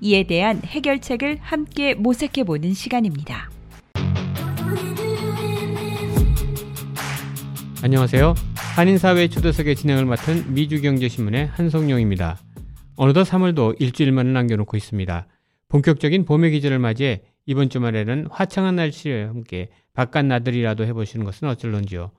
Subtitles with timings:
[0.00, 3.50] 이에 대한 해결책을 함께 모색해 보는 시간입니다.
[7.82, 8.34] 안녕하세요.
[8.76, 12.38] 한인사회 초대석의 진행을 맡은 미주경제신문의 한성용입니다.
[12.96, 15.26] 어느덧 3월도 일주일만을 남겨놓고 있습니다.
[15.68, 22.10] 본격적인 봄의 기절을 맞이해 이번 주말에는 화창한 날씨와 함께 바깥 나들이라도 해보시는 것은 어쩔런지요.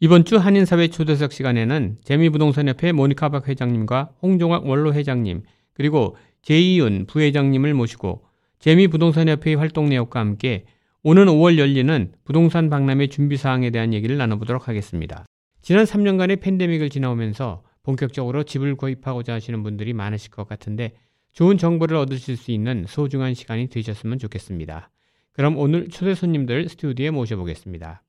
[0.00, 5.42] 이번 주 한인사회 초대석 시간에는 재미부동산협회 모니카박 회장님과 홍종학 원로 회장님
[5.74, 8.24] 그리고 제이윤 부회장님을 모시고
[8.58, 10.64] 재미부동산협회의 활동 내역과 함께
[11.02, 15.24] 오는 5월 열리는 부동산 박람회 준비 사항에 대한 얘기를 나눠보도록 하겠습니다.
[15.60, 20.92] 지난 3년간의 팬데믹을 지나오면서 본격적으로 집을 구입하고자 하시는 분들이 많으실 것 같은데
[21.32, 24.90] 좋은 정보를 얻으실 수 있는 소중한 시간이 되셨으면 좋겠습니다.
[25.32, 28.02] 그럼 오늘 초대 손님들 스튜디오에 모셔보겠습니다.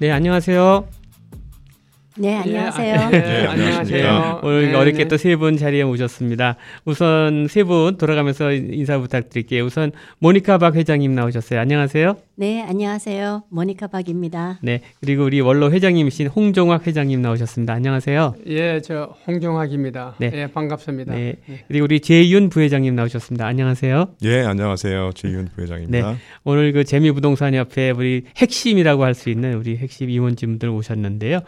[0.00, 0.88] 네, 안녕하세요.
[2.16, 2.94] 네, 안녕하세요.
[3.12, 4.40] 예, 네, 안녕하세요.
[4.42, 5.08] 오늘 네, 어렵게 네.
[5.08, 6.56] 또세 분 자리에 모셨습니다.
[6.84, 9.64] 우선 세 분 돌아가면서 인사 부탁드릴게요.
[9.64, 11.60] 우선 모니카 박 회장님 나오셨어요.
[11.60, 12.16] 안녕하세요.
[12.40, 13.42] 네, 안녕하세요.
[13.50, 14.60] 모니카 박입니다.
[14.62, 17.74] 네, 그리고 우리 원로 회장님이신 홍종학 회장님 나오셨습니다.
[17.74, 18.34] 안녕하세요.
[18.46, 20.14] 예, 저 홍종학입니다.
[20.18, 20.30] 네.
[20.32, 21.12] 예, 반갑습니다.
[21.14, 21.34] 네,
[21.68, 23.44] 그리고 우리 제이윤 부회장님 나오셨습니다.
[23.46, 24.14] 안녕하세요.
[24.24, 25.10] 예, 안녕하세요.
[25.14, 26.16] 최윤 부회장입니다.
[26.44, 31.40] 오늘 그 재미부동산협회 우리 핵심이라고 할 수 있는 우리 핵심 임원진분들 오셨는데요.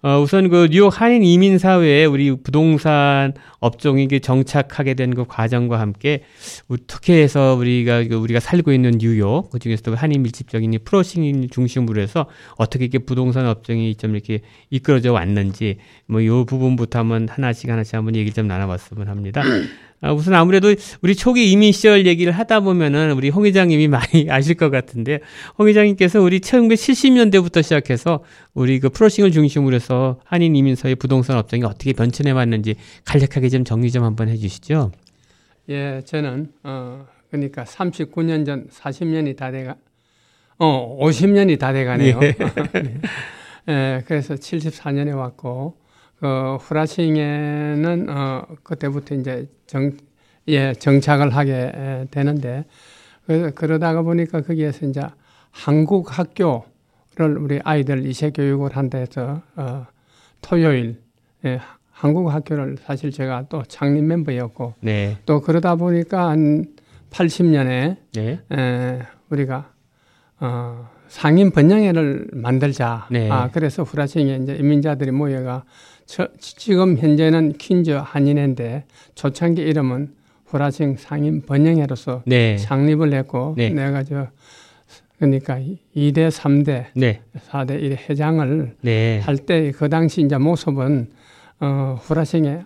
[0.00, 5.78] 어, 우선 그 뉴욕 한인 이민 사회에 우리 부동산 업종이 그 정착하게 된 그 과정과
[5.78, 6.22] 함께
[6.68, 11.48] 어떻게 해서 우리가 그 우리가 살고 있는 뉴욕 그 중에서도 한인 밀집 적인 이 프로싱
[11.50, 12.26] 중심으로 해서
[12.56, 18.14] 어떻게 이렇게 부동산 업종이 좀 이렇게 이끌어져 왔는지 뭐 요 부분부터 한번 하나씩 하나씩 한번
[18.14, 19.42] 얘기 좀 나눠봤으면 합니다.
[20.00, 20.72] 아, 우선 아무래도
[21.02, 25.20] 우리 초기 이민 시절 얘기를 하다 보면은 우리 홍 회장님이 많이 아실 것 같은데
[25.58, 28.22] 홍 회장님께서 우리 1970년대부터 시작해서
[28.54, 33.90] 우리 그 프로싱을 중심으로 해서 한인 이민사회 부동산 업종이 어떻게 변천해 왔는지 간략하게 좀 정리
[33.90, 34.92] 좀 한번 해주시죠.
[35.70, 39.76] 예, 저는 어 그러니까 39년 전 40년이 다 돼가
[40.58, 42.20] 어 50년이 다 돼가네요.
[43.68, 45.76] 예, 그래서 74년에 왔고
[46.18, 49.92] 그 후라싱에는 어 그때부터 이제 정
[50.48, 52.64] 예, 정착을 하게 에, 되는데
[53.26, 55.02] 그, 그러다가 보니까 거기에서 이제
[55.50, 59.86] 한국 학교를 우리 아이들 이세 교육을 한다 해서 어
[60.40, 61.00] 토요일
[61.44, 61.60] 예,
[61.92, 66.64] 한국 학교를 사실 제가 또 창립 멤버였고 네, 또 그러다 보니까 한
[67.10, 69.72] 80년에 네, 에, 우리가
[70.40, 73.06] 어, 상인 번영회를 만들자.
[73.10, 73.30] 네.
[73.30, 75.64] 아 그래서 후라싱에 이제 이민자들이 모여가
[76.06, 78.84] 저, 지금 현재는 퀸즈 한인회인데
[79.14, 80.14] 초창기 이름은
[80.46, 83.70] 후라싱 상인 번영회로서 네, 창립을 했고 네.
[83.70, 84.28] 내가 저
[85.18, 85.58] 그러니까
[85.96, 91.10] 2대, 3대, 네, 4대 1 회장을 네, 할 때 그 당시 이제 모습은
[91.60, 92.64] 어 후라싱에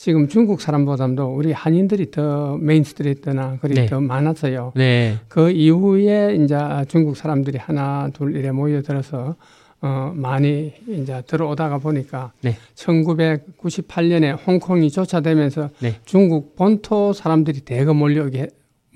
[0.00, 3.84] 지금 중국 사람보다도 우리 한인들이 더 메인스트리트나 그리 네.
[3.84, 4.72] 더 많았어요.
[4.74, 6.56] 네, 그 이후에 이제
[6.88, 9.36] 중국 사람들이 하나 둘 이래 모여들어서
[9.82, 12.56] 어 많이 이제 들어오다가 보니까 네.
[12.76, 15.96] 1998년에 홍콩이 조차되면서 네.
[16.06, 18.48] 중국 본토 사람들이 대거 몰려오게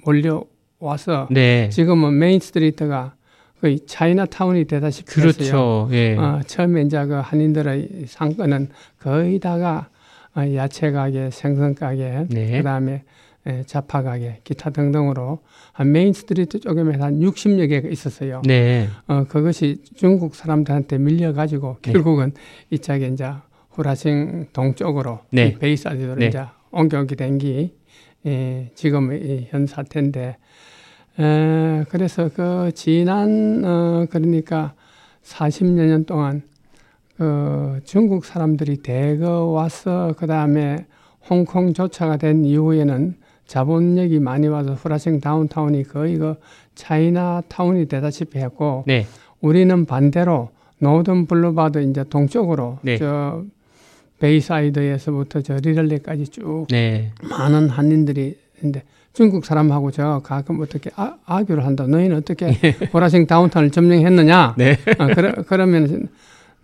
[0.06, 3.12] 몰려와서 네, 지금은 메인스트리트가
[3.60, 5.32] 거의 차이나 타운이 되다시피 했어요.
[5.34, 5.88] 그렇죠.
[5.92, 9.93] 예, 어, 처음에 이제 그 한인들의 상권은 거의 다가 어,
[10.36, 12.58] 야채 가게, 생선 가게, 네.
[12.58, 13.04] 그다음에
[13.46, 15.40] 에, 잡화 가게, 기타 등등으로
[15.72, 18.42] 한 메인 스트리트 쪽에만 한 60여 개가 있었어요.
[18.44, 21.92] 네, 어, 그것이 중국 사람들한테 밀려 가지고 네.
[21.92, 22.32] 결국은
[22.70, 23.30] 이쪽에 이제
[23.70, 25.48] 후라싱 동쪽으로 네.
[25.48, 26.26] 이 베이사지로 네.
[26.28, 27.72] 이제 옮겨오게 된게
[28.26, 30.36] 예, 지금의 이현 사태인데
[31.18, 34.74] 에, 그래서 그 지난 어, 그러니까
[35.22, 36.42] 40여 년 동안
[37.16, 40.86] 그 중국 사람들이 대거 와서 그 다음에
[41.28, 43.14] 홍콩 조차가 된 이후에는
[43.46, 46.34] 자본력이 많이 와서 후라싱 다운타운이 거의 그
[46.74, 49.06] 차이나 타운이 되다시피 했고 네,
[49.40, 52.96] 우리는 반대로 노던 블루바드 이제 동쪽으로 네.
[52.98, 53.44] 저
[54.18, 58.82] 베이사이드에서부터 저 리틀넥까지 쭉 네, 많은 한인들이 있는데
[59.12, 61.86] 중국 사람하고 저 가끔 어떻게 아, 아교를 한다.
[61.86, 62.48] 너희는 어떻게
[62.90, 64.54] 후라싱 다운타운을 점령했느냐?
[64.58, 64.76] 네.
[64.98, 66.08] 어, 그러, 그러면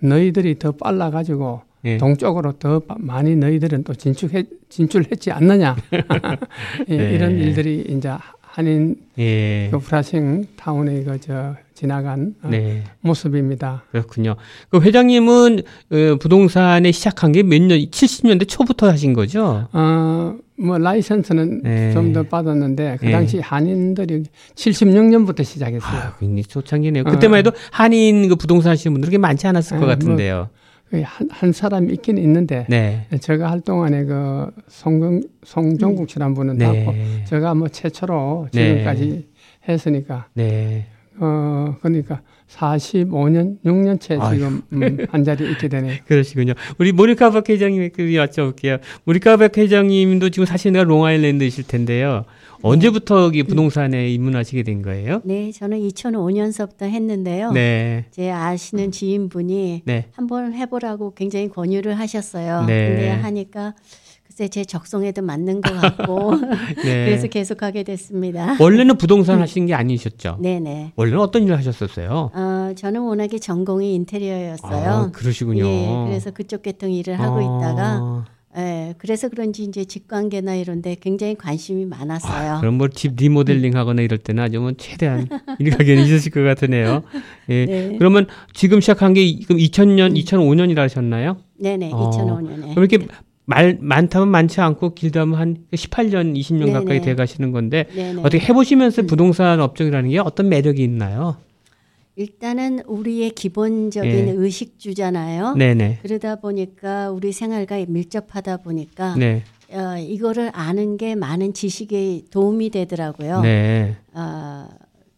[0.00, 1.96] 너희들이 더 빨라 가지고 예.
[1.98, 5.76] 동쪽으로 더 바- 많이 너희들은 또 진출해 진출했지 않느냐
[6.88, 7.14] 예, 네.
[7.14, 8.10] 이런 일들이 이제
[8.40, 9.68] 한인 예.
[9.70, 12.82] 그 프라싱 타운에 그저 지나간 어, 네.
[13.00, 13.84] 모습입니다.
[13.90, 14.36] 그렇군요.
[14.68, 15.60] 그 회장님은
[15.92, 19.66] 어, 부동산에 시작한 게 몇 년, 70년대 초부터 하신 거죠?
[19.72, 21.92] 어, 뭐 라이선스는 네.
[21.92, 23.12] 좀더 받았는데 그 네.
[23.12, 24.24] 당시 한인들이
[24.54, 25.98] 76년부터 시작했어요.
[25.98, 27.04] 아, 굉장히 초창기네요.
[27.06, 27.10] 어.
[27.10, 30.50] 그때만 해도 한인 그 부동산 하시는 분들이 그렇게 많지 않았을 것 네, 같은데요.
[30.90, 33.06] 거의 한, 한 사람이 있긴 있는데 네.
[33.20, 37.24] 제가 할 동안에 그 송경 송종국 씨라는 분은 네.
[37.26, 38.74] 제가 뭐 최초로 네.
[38.74, 39.28] 지금까지
[39.68, 40.86] 했으니까 네.
[41.70, 44.38] 어 그러니까 45년 6년째 아유.
[44.38, 45.98] 지금 음, 한 자리에 있게 되네요.
[46.06, 46.54] 그러시군요.
[46.78, 48.80] 우리 모니카 박 회장님께 여쭤볼게요.
[49.04, 52.24] 모니카 박 회장님도 지금 사시는 롱아일랜드이실 텐데요.
[52.62, 55.22] 언제부터 이 부동산에 입문하시게 된 거예요?
[55.24, 57.52] 네, 저는 2005년서부터 했는데요.
[57.52, 58.04] 네.
[58.10, 60.06] 제 아시는 지인분이 네.
[60.12, 62.64] 한번 해보라고 굉장히 권유를 하셨어요.
[62.66, 62.88] 네.
[62.88, 63.74] 근데 하니까
[64.30, 66.34] 글쎄 제 적성에도 맞는 것 같고
[66.84, 67.04] 네.
[67.06, 68.56] 그래서 계속 하게 됐습니다.
[68.60, 70.38] 원래는 부동산 하신 게 아니셨죠?
[70.40, 70.92] 네네.
[70.94, 72.30] 원래는 어떤 일을 하셨었어요?
[72.32, 74.88] 어, 저는 워낙에 전공이 인테리어였어요.
[74.88, 75.66] 아, 그러시군요.
[75.66, 77.42] 예, 그래서 그쪽 계통 일을 하고 아.
[77.42, 78.24] 있다가
[78.56, 82.58] 예, 그래서 그런지 이제 직관계나 이런데 굉장히 관심이 많았어요.
[82.60, 85.26] 그럼 뭐 집 리모델링 하거나 이럴 때는 아주 뭐 최대한
[85.58, 87.02] 일가견이 있으실 것 같으네요.
[87.48, 87.64] 예.
[87.66, 87.96] 네.
[87.98, 91.36] 그러면 지금 시작한 게 이- 그럼 2000년, 2005년이라 하셨나요?
[91.58, 92.74] 네네, 어, 2005년에.
[92.74, 92.98] 그럼 이렇게
[93.50, 96.72] 말, 많다면 많지 않고 길다면 한 18년, 20년 네네.
[96.72, 98.20] 가까이 돼 가시는 건데 네네.
[98.20, 101.36] 어떻게 해보시면서 부동산 업종이라는 게 어떤 매력이 있나요?
[102.14, 104.30] 일단은 우리의 기본적인 예.
[104.30, 105.54] 의식주잖아요.
[105.54, 105.98] 네네.
[106.02, 109.42] 그러다 보니까 우리 생활과 밀접하다 보니까 네.
[109.72, 113.40] 어, 이거를 아는 게 많은 지식에 도움이 되더라고요.
[113.40, 113.96] 네.
[114.12, 114.68] 어,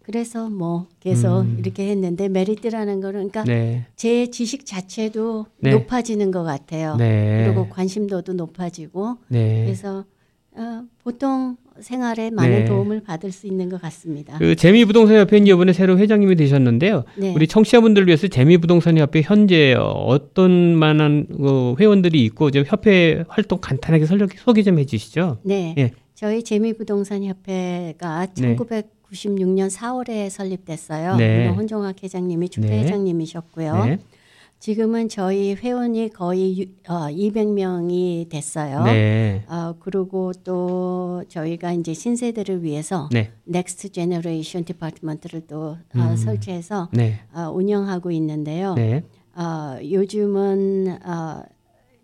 [0.03, 1.57] 그래서 뭐 계속 음.
[1.59, 3.87] 이렇게 했는데 메리트라는 거는 그러니까 네.
[3.97, 5.71] 제 지식 자체도 네.
[5.71, 6.97] 높아지는 것 같아요.
[6.97, 7.45] 네.
[7.45, 9.65] 그리고 관심도도 높아지고 네.
[9.65, 10.05] 그래서
[10.55, 12.65] 어, 보통 생활에 많은 네.
[12.67, 14.37] 도움을 받을 수 있는 것 같습니다.
[14.39, 17.05] 그 재미부동산 협회 이번에 새로 회장님이 되셨는데요.
[17.17, 17.33] 네.
[17.35, 24.05] 우리 청취자분들을 위해서 재미부동산 협회 현재 어떤 만한 어, 회원들이 있고 좀 협회 활동 간단하게
[24.05, 25.39] 설명 소개 좀 해주시죠.
[25.45, 25.75] 네.
[25.79, 25.93] 예.
[26.15, 28.57] 저희 재미부동산 협회가 네.
[29.23, 31.17] 1996년 4월에 설립됐어요.
[31.17, 31.49] 네.
[31.49, 32.51] 혼종학 회장님이 네.
[32.51, 33.85] 초대회장님이셨고요.
[33.85, 33.99] 네.
[34.59, 38.85] 지금은 저희 회원이 거의 유- 어, 200명이 됐어요.
[38.85, 39.43] 네.
[39.49, 43.33] 어, 그리고 또 저희가 이제 신세대를 위해서 네.
[43.45, 46.17] Next Generation Department를 또 어, 음.
[46.17, 47.19] 설치해서 네.
[47.35, 48.75] 어, 운영하고 있는데요.
[48.75, 49.03] 네.
[49.35, 51.43] 어, 요즘은 어,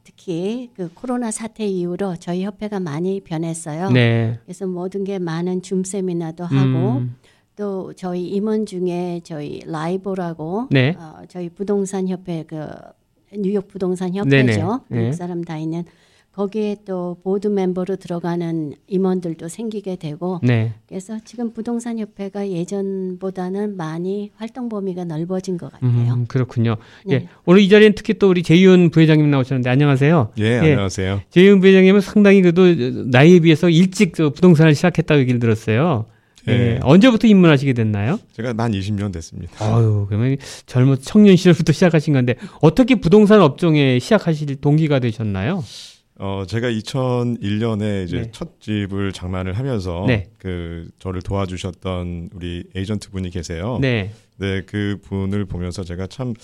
[0.08, 3.90] 특히 그 코로나 사태 이후로 저희 협회가 많이 변했어요.
[3.90, 4.38] 네.
[4.46, 7.16] 그래서 모든 게 많은 줌 세미나도 하고 음.
[7.56, 10.96] 또 저희 임원 중에 저희 라이보라고 네.
[10.99, 12.66] 어, 저희 부동산 협회 그
[13.37, 14.14] 뉴욕 부동산.
[14.14, 14.81] 협회죠.
[14.88, 14.99] 네.
[14.99, 15.84] 미국 사람 다 있는
[16.33, 20.73] 거기에 또 보드 멤버로 들어가는 임원들도 생기게 되고 네.
[20.87, 25.91] 그래서 지금 부동산 협회가 예전보다는 많이 활동 범위가 넓어진 것 같아요.
[25.91, 26.77] 음, 그렇군요.
[27.07, 27.15] 네.
[27.15, 27.29] 예.
[27.45, 30.33] 오늘 이 자리엔 특히 또 우리 재윤 부회장님 나오셨는데 안녕하세요.
[30.39, 30.59] 예, 예.
[30.59, 31.23] 안녕하세요.
[31.31, 32.63] 재윤 부회장님은 상당히 그래도
[33.07, 36.07] 나이에 비해서 일찍 저 부동산을 시작했다고 얘기를 들었어요.
[36.47, 36.53] 예.
[36.53, 36.81] 예.
[36.83, 38.21] 언제부터 입문하시게 됐나요?
[38.33, 39.53] 제가 만 20년 됐습니다.
[39.59, 40.37] 아유, 그러면
[40.67, 45.63] 젊은 청년 시절부터 시작하신 건데 어떻게 부동산 업종에 시작하실 동기가 되셨나요?
[46.19, 48.31] 어, 제가 2001년에 이제 네.
[48.32, 50.27] 첫 집을 장만을 하면서 네.
[50.39, 53.79] 그 저를 도와주셨던 우리 에이전트 분이 계세요.
[53.81, 54.13] 네.
[54.37, 56.34] 네, 그 분을 보면서 제가 참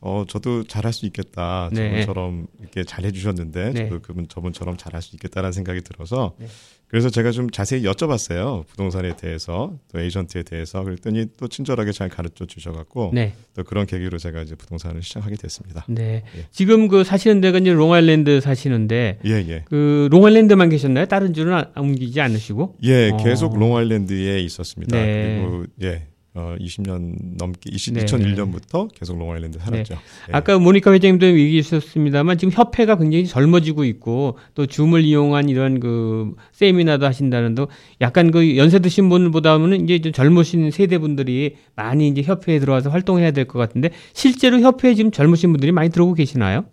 [0.00, 1.70] 어, 저도 잘할 수 있겠다.
[1.72, 1.90] 네.
[1.90, 3.88] 저분처럼 이렇게 잘해 주셨는데 네.
[3.88, 6.46] 저도 그분 저분처럼 잘할 수 있겠다라는 생각이 들어서 네.
[6.92, 8.66] 그래서 제가 좀 자세히 여쭤봤어요.
[8.66, 13.32] 부동산에 대해서 또 에이전트에 대해서 그랬더니 또 친절하게 잘 가르쳐 주셔 갖고 네.
[13.56, 15.86] 또 그런 계기로 제가 이제 부동산을 시작하게 됐습니다.
[15.88, 16.22] 네.
[16.36, 16.46] 예.
[16.50, 19.64] 지금 그 사시는 데가 이제 롱아일랜드 사시는데 예, 예.
[19.70, 21.06] 그 롱아일랜드만 계셨나요?
[21.06, 22.76] 다른 줄은 안- 옮기지 않으시고?
[22.82, 23.16] 예, 어.
[23.16, 24.94] 계속 롱아일랜드에 있었습니다.
[24.94, 25.40] 네.
[25.42, 28.04] 그리고 예, 어, 20년 넘게 20, 네.
[28.06, 29.94] 2001년부터 계속 롱아일랜드 살았죠.
[29.94, 30.32] 예.
[30.32, 36.34] 아까 모니카 회장님도 얘기해 주셨습니다만 지금 협회가 굉장히 젊어지고 있고 또 줌을 이용한 이런 그
[36.52, 37.68] 세미나도 하신다는 도
[38.00, 43.32] 약간 그 연세 드신 분보다는 이제 좀 젊으신 세대 분들이 많이 이제 협회에 들어와서 활동해야
[43.32, 46.64] 될 것 같은데 실제로 협회에 지금 젊으신 분들이 많이 들어오고 계시나요?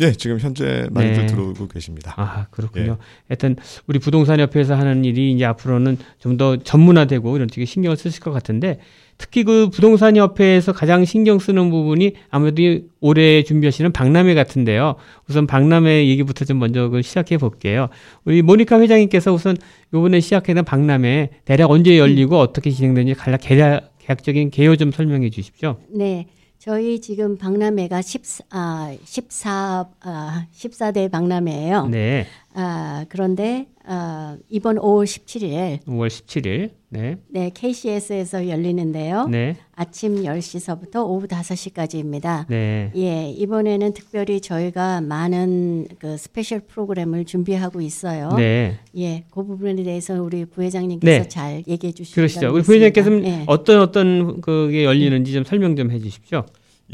[0.00, 1.26] 예, 지금 현재 많이들 네.
[1.26, 2.14] 들어오고 계십니다.
[2.16, 2.92] 아 그렇군요.
[2.92, 3.04] 예.
[3.28, 8.20] 하여튼 우리 부동산 협회에서 하는 일이 이제 앞으로는 좀 더 전문화되고 이런 쪽에 신경을 쓰실
[8.20, 8.78] 것 같은데
[9.18, 14.94] 특히 그 부동산 협회에서 가장 신경 쓰는 부분이 아무래도 이 올해 준비하시는 박람회 같은데요.
[15.28, 17.90] 우선 박람회 얘기부터 좀 먼저 그 시작해 볼게요.
[18.24, 19.58] 우리 모니카 회장님께서 우선
[19.92, 25.76] 이번에 시작하는 박람회 대략 언제 열리고 어떻게 진행되는지 간략 계략, 계약적인 개요 좀 설명해 주십시오.
[25.94, 26.26] 네.
[26.60, 31.86] 저희 지금 박람회가 14, 아, 14, 아, 14대 박람회예요.
[31.86, 32.26] 네.
[32.52, 36.72] 아, 그런데 아, 이번 5월 17일 5월 17일.
[36.92, 37.16] 네.
[37.28, 39.28] 네, KCS에서 열리는데요.
[39.28, 39.56] 네.
[39.76, 42.46] 아침 10시서부터 오후 5시까지입니다.
[42.48, 42.90] 네.
[42.96, 48.30] 예, 이번에는 특별히 저희가 많은 그 special 프로그램을 준비하고 있어요.
[48.36, 48.80] 네.
[48.98, 51.28] 예, 그 부분에 대해서 우리 부회장님께서 네.
[51.28, 52.52] 잘 얘기해 주시기 그러시죠.
[52.52, 53.44] 우리 부회장님께서는 예.
[53.46, 56.44] 어떤 어떤 그게 열리는지 좀 설명 좀 해 주십시오.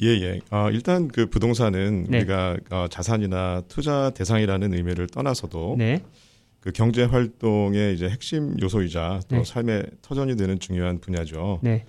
[0.02, 0.40] 예, 예.
[0.50, 2.18] 어, 일단 그 부동산은 네.
[2.18, 6.02] 우리가 어, 자산이나 투자 대상이라는 의미를 떠나서도 네.
[6.66, 9.44] 그 경제 활동의 이제 핵심 요소이자 또 네.
[9.44, 11.60] 삶의 터전이 되는 중요한 분야죠.
[11.62, 11.84] 네.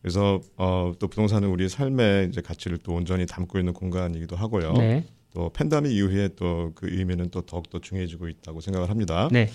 [0.00, 4.72] 그래서 어, 또 부동산은 우리 삶의 이제 가치를 또 온전히 담고 있는 공간이기도 하고요.
[4.72, 5.04] 네.
[5.34, 9.28] 또 팬데믹 이후에 또 그 의미는 또 더욱 더 중요해지고 있다고 생각을 합니다.
[9.30, 9.50] 네.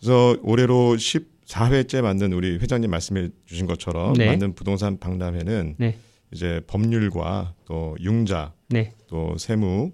[0.00, 4.26] 그래서 올해로 14회째 만든 우리 회장님 말씀해 주신 것처럼 네.
[4.26, 5.96] 만든 부동산 박람회는 네.
[6.32, 8.94] 이제 법률과 또 융자 네.
[9.06, 9.92] 또 세무,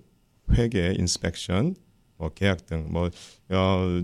[0.55, 1.75] 회계, inspection,
[2.17, 3.11] 뭐 계약 등뭐
[3.51, 4.03] 어,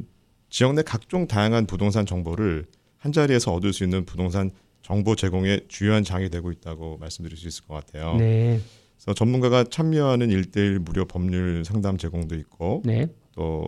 [0.48, 4.50] 지역 내 각종 다양한 부동산 정보를 한 자리에서 얻을 수 있는 부동산
[4.82, 8.16] 정보 제공의 주요한 장이 되고 있다고 말씀드릴 수 있을 것 같아요.
[8.16, 8.60] 네.
[8.96, 13.08] 그래서 전문가가 참여하는 일대일 무료 법률 상담 제공도 있고 네.
[13.34, 13.66] 또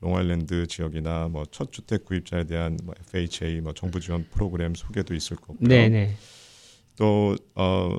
[0.00, 5.36] 롱아일랜드 지역이나 뭐 첫 주택 구입자에 대한 뭐 FHA 뭐 정부 지원 프로그램 소개도 있을
[5.36, 5.58] 거고요.
[5.60, 5.88] 네.
[5.88, 6.14] 네.
[6.96, 7.96] 또 어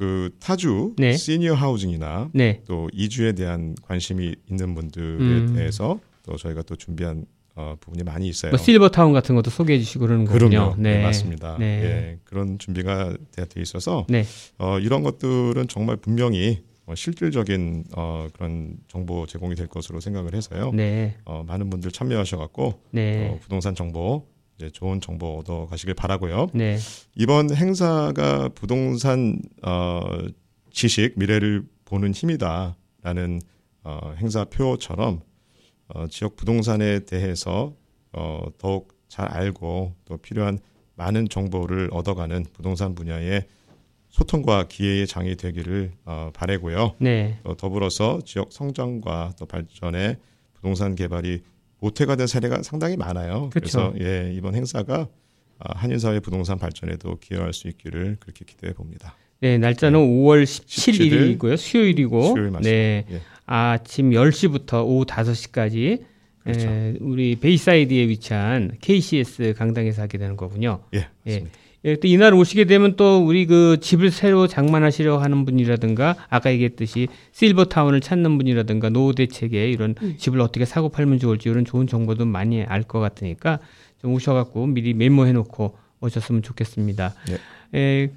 [0.00, 1.12] 그 타주 네.
[1.12, 2.62] 시니어 하우징이나 네.
[2.66, 5.52] 또 이주에 대한 관심이 있는 분들에 음.
[5.54, 8.50] 대해서 또 저희가 또 준비한 어, 부분이 많이 있어요.
[8.50, 10.48] 뭐 실버 타운 같은 것도 소개해 주시고 그러는 거군요.
[10.48, 10.74] 그럼요.
[10.78, 11.58] 네, 맞습니다.
[11.58, 11.66] 네.
[11.66, 14.24] 예, 그런 준비가 돼 있어서 네.
[14.56, 20.70] 어, 이런 것들은 정말 분명히 어, 실질적인 어, 그런 정보 제공이 될 것으로 생각을 해서요.
[20.72, 21.18] 네.
[21.26, 23.28] 어, 많은 분들 참여하셔갖고 네.
[23.28, 24.24] 어, 부동산 정보
[24.68, 26.48] 좋은 정보 얻어 가시길 바라고요.
[26.52, 26.76] 네.
[27.14, 30.00] 이번 행사가 부동산 어,
[30.70, 33.40] 지식 미래를 보는 힘이다라는
[33.84, 35.22] 어, 행사표처럼
[35.88, 37.74] 어, 지역 부동산에 대해서
[38.12, 40.58] 어, 더욱 잘 알고 또 필요한
[40.94, 43.46] 많은 정보를 얻어가는 부동산 분야의
[44.10, 46.96] 소통과 기회의 장이 되기를 어, 바라고요.
[46.98, 47.38] 네.
[47.44, 50.16] 또 더불어서 지역 성장과 또 발전에
[50.54, 51.42] 부동산 개발이
[51.80, 53.50] 모태가 된 사례가 상당히 많아요.
[53.52, 53.92] 그 그쵸.
[53.94, 55.08] 래서 예, 이번 행사가
[55.58, 59.16] 아, 한인 사회 부동산 발전에도 기여할 수 있기를 그렇게 기대해 봅니다.
[59.40, 61.56] 네, 날짜는 5월 17일이고요.
[61.56, 62.22] 수요일이고.
[62.34, 62.52] 수요일.
[62.60, 63.04] 네.
[63.10, 63.20] 예.
[63.46, 66.04] 아침 10시부터 오후 5시까지
[66.42, 66.68] 그렇죠.
[66.68, 70.82] 에, 우리 베이사이드에 위치한 KCS 강당에서 하게 되는 거군요.
[70.94, 71.50] 예, 맞습니다.
[71.56, 77.08] 예, 또 이날 오시게 되면 또 우리 그 집을 새로 장만하시려 하는 분이라든가 아까 얘기했듯이
[77.32, 82.26] 실버 타운을 찾는 분이라든가 노후 대책에 이런 집을 어떻게 사고 팔면 좋을지 이런 좋은 정보도
[82.26, 83.60] 많이 알 것 같으니까
[84.02, 87.14] 좀 오셔갖고 미리 메모해 놓고 오셨으면 좋겠습니다.
[87.74, 87.78] 예.
[87.78, 88.10] 에,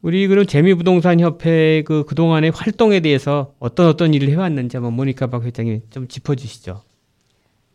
[0.00, 5.44] 우리 그럼 재미부동산 협회 그 그동안의 활동에 대해서 어떤 어떤 일을 해왔는지 한번 모니카 박
[5.44, 6.82] 회장님 좀 짚어주시죠.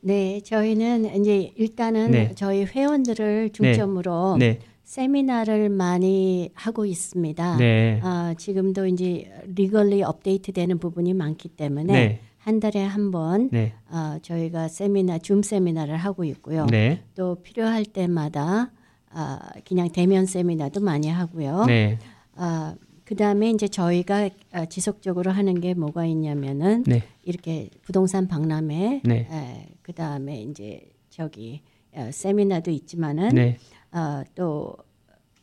[0.01, 2.31] 네, 저희는 이제 일단은 네.
[2.35, 4.59] 저희 회원들을 중점으로 네,
[4.89, 7.57] 세미나를 많이 하고 있습니다.
[7.57, 14.17] 네, 아, 지금도 이제 리걸리 업데이트되는 부분이 많기 때문에 네, 한 달에 한번 네, 아,
[14.23, 16.65] 저희가 세미나 줌 세미나를 하고 있고요.
[16.65, 18.71] 네, 또 필요할 때마다
[19.11, 21.65] 아, 그냥 대면 세미나도 많이 하고요.
[21.67, 21.99] 네,
[22.33, 22.73] 아,
[23.05, 29.27] 그다음에 이제 저희가 아, 지속적으로 하는 게 뭐가 있냐면은 네, 이렇게 부동산 박람회, 네.
[29.31, 30.81] 에, 그다음에 이제
[31.11, 31.61] 저기
[31.93, 33.57] 어, 세미나도 있지만은 네,
[33.91, 34.75] 어, 또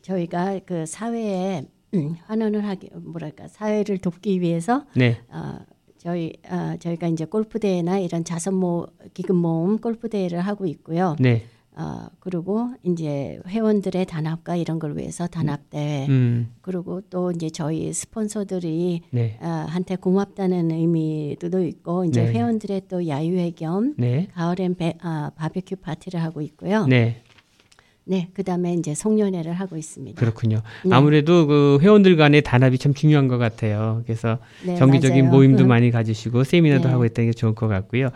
[0.01, 5.59] 저희가 그 사회에 음, 환원을 하기 뭐랄까 사회를 돕기 위해서 네, 어,
[5.97, 11.15] 저희 어, 저희가 이제 골프 대회나 이런 자선 모 기금 모음 골프 대회를 하고 있고요.
[11.19, 11.43] 네,
[11.77, 17.93] 어, 그리고 이제 회원들의 단합과 이런 걸 위해서 단합 대회 음, 그리고 또 이제 저희
[17.93, 22.31] 스폰서들이 네, 어, 한테 고맙다는 의미도 있고 이제 네.
[22.31, 26.87] 회원들의 또 야유회 겸 네, 가을엔 배, 아, 바베큐 파티를 하고 있고요.
[26.87, 27.21] 네.
[28.09, 30.17] 네, 그다음에 이제 송년회를 하고 있습니다.
[30.17, 30.61] 그렇군요.
[30.85, 30.95] 네.
[30.95, 34.01] 아무래도 그 회원들 간의 단합이 참 중요한 것 같아요.
[34.05, 35.35] 그래서 네, 정기적인 맞아요.
[35.35, 35.67] 모임도 음.
[35.67, 36.89] 많이 가지시고 세미나도 네.
[36.89, 38.09] 하고 있다는 게 좋을 것 같고요.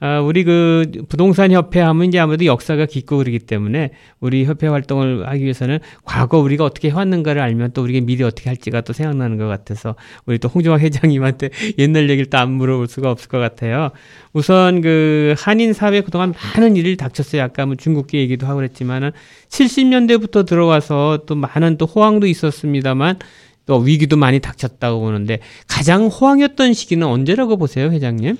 [0.00, 3.90] 아, 우리 그 부동산 협회 하면 이제 아무래도 역사가 깊고 그러기 때문에
[4.20, 8.82] 우리 협회 활동을 하기 위해서는 과거 우리가 어떻게 해왔는가를 알면 또 우리가 미래 어떻게 할지가
[8.82, 13.28] 또 생각나는 것 같아서 우리 또 홍종학 회장님한테 옛날 얘기를 또 안 물어볼 수가 없을
[13.28, 13.90] 것 같아요.
[14.32, 17.42] 우선 그 한인 사회 그동안 많은 일을 닥쳤어요.
[17.42, 19.10] 아까 뭐 중국계 얘기도 하고 그랬지만은
[19.48, 23.18] 70년대부터 들어와서 또 많은 또 호황도 있었습니다만
[23.66, 28.36] 또 위기도 많이 닥쳤다고 보는데 가장 호황이었던 시기는 언제라고 보세요, 회장님?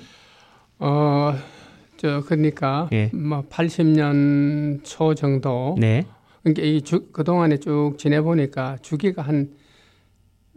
[0.79, 1.35] 어,
[1.97, 3.09] 저 그러니까 예.
[3.13, 5.75] 뭐 80년 초 정도.
[5.77, 6.05] 네,
[6.43, 9.49] 그러니까 이 주, 그동안에 쭉 지내 보니까 주기가 한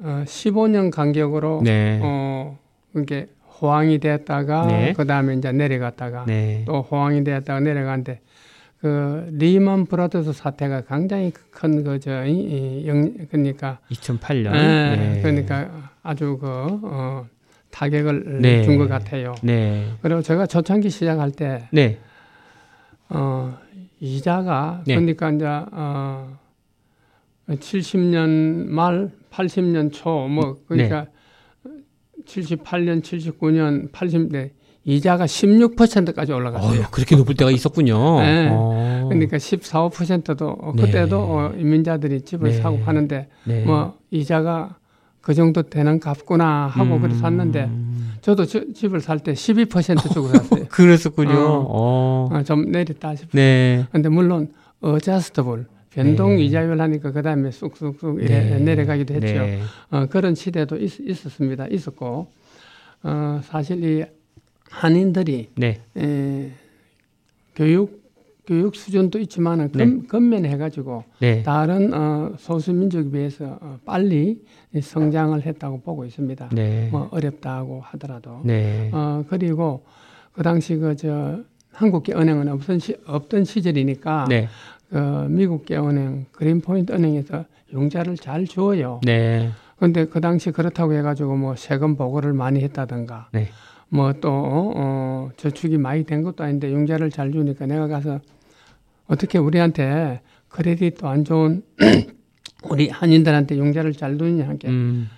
[0.00, 2.00] 어, 15년 간격으로 네.
[2.02, 2.58] 어
[2.96, 3.28] 이게
[3.60, 4.92] 호황이 됐다가 네.
[4.96, 6.64] 그 다음에 이제 내려갔다가 네.
[6.66, 8.20] 또 호황이 됐다가 내려갔는데
[8.80, 14.54] 그 리만 브라더스 사태가 굉장히 큰 그저 이, 이 영, 그러니까 2008년.
[14.54, 15.20] 예, 네.
[15.22, 16.48] 그러니까 아주 그
[16.82, 17.24] 어,
[17.72, 18.62] 타격을 네.
[18.62, 19.34] 준것 같아요.
[19.42, 19.88] 네.
[20.02, 21.98] 그리고 제가 초창기 시작할 때 네.
[23.08, 23.56] 어,
[23.98, 24.94] 이자가 네.
[24.94, 26.36] 그러니까 이제 어,
[27.48, 31.06] 70년 말 80년 초 뭐 그러니까
[32.26, 34.50] 78년 79년 80대
[34.84, 36.80] 이자가 16%까지 올라갔어요.
[36.80, 38.20] 어휴, 그렇게 높을 때가 있었군요.
[38.20, 38.48] 네.
[38.50, 39.06] 어.
[39.08, 40.82] 그러니까 14, 5%도 네.
[40.82, 42.56] 그때도 어, 이민자들이 집을 네.
[42.56, 43.64] 사고 파는데 네.
[43.64, 44.76] 뭐 이자가
[45.22, 47.00] 그 정도 되는 값구나 하고 음.
[47.02, 47.70] 그래서 샀는데
[48.20, 50.64] 저도 저- 집을 살 때 12% 주고 샀어요.
[50.68, 51.30] 그랬었군요.
[51.32, 51.66] 어.
[51.68, 52.28] 어.
[52.32, 53.30] 어, 좀 내렸다 싶어요.
[53.32, 53.86] 네.
[53.92, 56.42] 근데 물론 어자스터블 변동 네.
[56.44, 58.58] 이자율 하니까 그 다음에 쑥쑥쑥 네.
[58.58, 59.26] 내려가기도 했죠.
[59.42, 59.60] 네.
[59.90, 61.66] 어, 그런 시대도 있, 있었습니다.
[61.68, 62.26] 있었고
[63.04, 64.04] 어, 사실 이
[64.70, 65.80] 한인들이 네.
[65.96, 66.50] 에,
[67.54, 68.01] 교육
[68.46, 71.42] 교육 수준도 있지만은 건, 건면해가지고 네.
[71.42, 74.42] 다른 어, 소수 민족에 비해서 어, 빨리
[74.80, 76.48] 성장을 했다고 보고 있습니다.
[76.52, 76.88] 네.
[76.90, 78.90] 뭐 어렵다고 하더라도 네.
[78.92, 79.84] 어, 그리고
[80.32, 81.40] 그 당시 그 저
[81.72, 84.48] 한국계 은행은 없던 시, 없던 시절이니까 네.
[84.90, 89.00] 그 미국계 은행 그린포인트 은행에서 융자를 잘 주어요.
[89.04, 89.50] 네.
[89.78, 93.48] 근데 그 당시 그렇다고 해가지고 뭐 세금 보고를 많이 했다든가 네.
[93.92, 98.20] 뭐또 어, 저축이 많이 된 것도 아닌데 융자를 잘 주니까 내가 가서
[99.06, 101.62] 어떻게 우리한테 크레딧도 안 좋은
[102.68, 105.08] 우리 한인들한테 융자를 잘 주느냐 하게 음.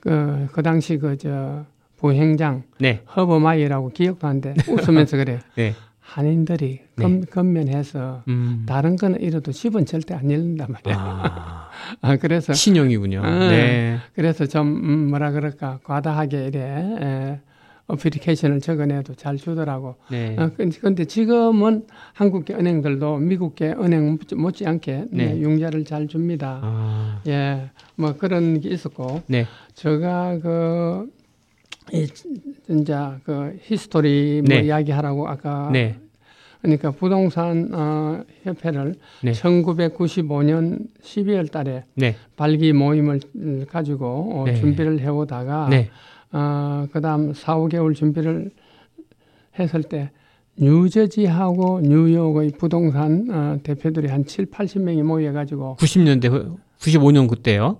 [0.00, 1.64] 그, 그 당시 그 저
[2.00, 3.02] 부행장 네.
[3.14, 5.74] 허버마이라고 기억도 한데 웃으면서 그래 네.
[6.00, 8.64] 한인들이 건, 근면해서 음.
[8.66, 10.98] 다른 거는 잃어도 집은 절대 안 잃는단 말이야.
[10.98, 11.68] 아.
[12.00, 13.22] 아, 그래서 신용이군요.
[13.22, 13.48] 아.
[13.48, 13.98] 네.
[14.14, 17.40] 그래서 좀 음, 뭐라 그럴까 과다하게 이래 에,
[17.90, 19.96] application을 적어내도 잘 주더라고.
[20.10, 20.36] 네.
[20.38, 25.26] 어, 근- 근데 지금은 한국계 은행들도 미국계 은행 못- 못지않게 네.
[25.34, 26.60] 네, 융자를 잘 줍니다.
[26.62, 27.20] 아.
[27.26, 29.46] 예, 뭐 그런 게 있었고 네.
[29.74, 31.10] 제가 그
[31.92, 32.06] 이,
[32.66, 34.62] 진짜 그 history 뭐 네.
[34.62, 35.96] 이야기하라고 아까 네.
[36.62, 39.32] 그러니까 부동산 어, 협회를 네.
[39.32, 42.14] 1995년 12월 달에 네.
[42.36, 44.06] 발기 모임을 음, 가지고
[44.40, 44.54] 어, 네.
[44.56, 45.88] 준비를 해오다가 네.
[46.32, 48.50] 어, 그 다음 4, 5개월 준비를
[49.58, 50.10] 했을 때
[50.56, 57.78] 뉴저지하고 뉴욕의 부동산 어, 대표들이 한 7, 80명이 모여가지고 90년대 95년 그때요.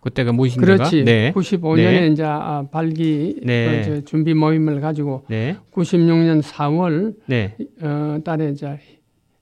[0.00, 1.32] 그때가 모신 데가 그렇지 네.
[1.32, 2.06] 95년에 네.
[2.08, 3.82] 이제 아, 발기 네.
[3.82, 5.56] 그, 저, 준비 모임을 가지고 네.
[5.72, 7.56] 96년 4월 네.
[7.82, 8.78] 어, 달에 이제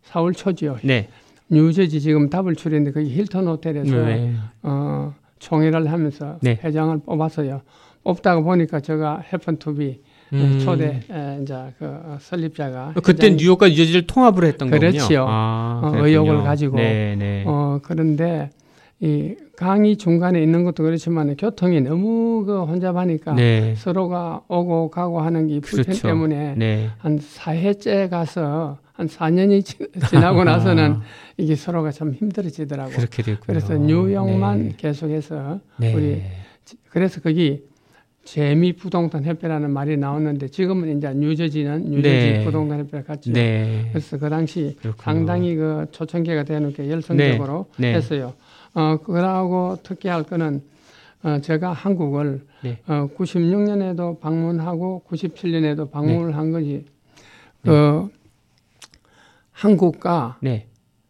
[0.08, 0.78] 4월 초지요.
[0.82, 1.08] 네.
[1.50, 4.34] 뉴저지 지금 답을 출했는데 거기 힐튼 호텔에서 네.
[4.62, 6.58] 어, 총회를 하면서 네.
[6.62, 7.60] 회장을 뽑았어요.
[8.06, 10.00] 뽑다가 보니까 제가 해펀투비
[10.32, 10.60] 음.
[10.62, 14.92] 초대 에, 이제 그 어, 설립자가 그때 회장이- 뉴욕과 뉴저지를 통합을 했던 거군요.
[14.92, 15.26] 그렇지요.
[15.28, 16.06] 아, 어.
[16.06, 16.76] 의욕을 가지고.
[16.76, 17.44] 네, 네.
[17.46, 18.50] 어 그런데
[19.00, 23.74] 이 강이 중간에 있는 것도 그렇지만 교통이 너무 그 혼잡하니까 네.
[23.76, 26.08] 서로가 오고 가고 하는 게 불편 그렇죠.
[26.08, 26.90] 때문에 네.
[26.98, 29.76] 한 4회째 가서 한 4년이 지
[30.16, 30.98] 나고 나서는
[31.36, 32.90] 이게 서로가 참 힘들어지더라고.
[32.90, 32.96] 아.
[32.96, 33.44] 그렇게 됐군요.
[33.46, 34.74] 그래서 뉴욕만 네.
[34.76, 35.92] 계속해서 네.
[35.94, 36.22] 우리
[36.90, 37.62] 그래서 거기
[38.26, 42.44] 재미 부동산 협회라는 말이 나왔는데 지금은 이제 뉴저지는 뉴저지 네.
[42.44, 43.32] 부동산 협회 같죠.
[43.32, 43.88] 네.
[43.90, 45.02] 그래서 그 당시 그렇군요.
[45.02, 47.92] 상당히 그 초청계가 되는 게 열성적으로 네.
[47.92, 47.96] 네.
[47.96, 48.34] 했어요.
[48.74, 50.60] 어 그러고 특히할 거는
[51.22, 52.80] 어 제가 한국을 네.
[52.88, 56.84] 어 96년에도 방문하고 97년에도 방문을 한 거지.
[57.62, 57.70] 네.
[57.70, 58.08] 그
[59.52, 60.66] 한국과 네.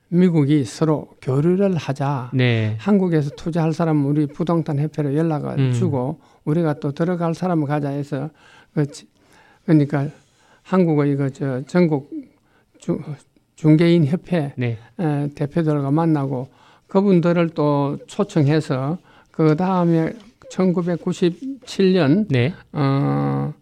[0.09, 2.31] 미국이 서로 교류를 하자.
[2.35, 2.77] 네.
[2.79, 5.73] 한국에서 투자할 사람 은 우리 부동산 협회로 연락을 음.
[5.73, 8.31] 주고 우리가 또 들어갈 사람을 가자 해서
[8.73, 9.07] 그 지-
[9.67, 10.07] 그러니까
[10.63, 12.11] 한국의 그저 전국
[12.79, 12.99] 주,
[13.57, 14.79] 중개인 협회 네.
[14.99, 16.49] 에, 대표들과 만나고
[16.87, 18.99] 그분들을 또 초청해서
[19.31, 20.13] 그 다음에
[20.51, 22.55] 1997년 네.
[22.73, 23.53] 어,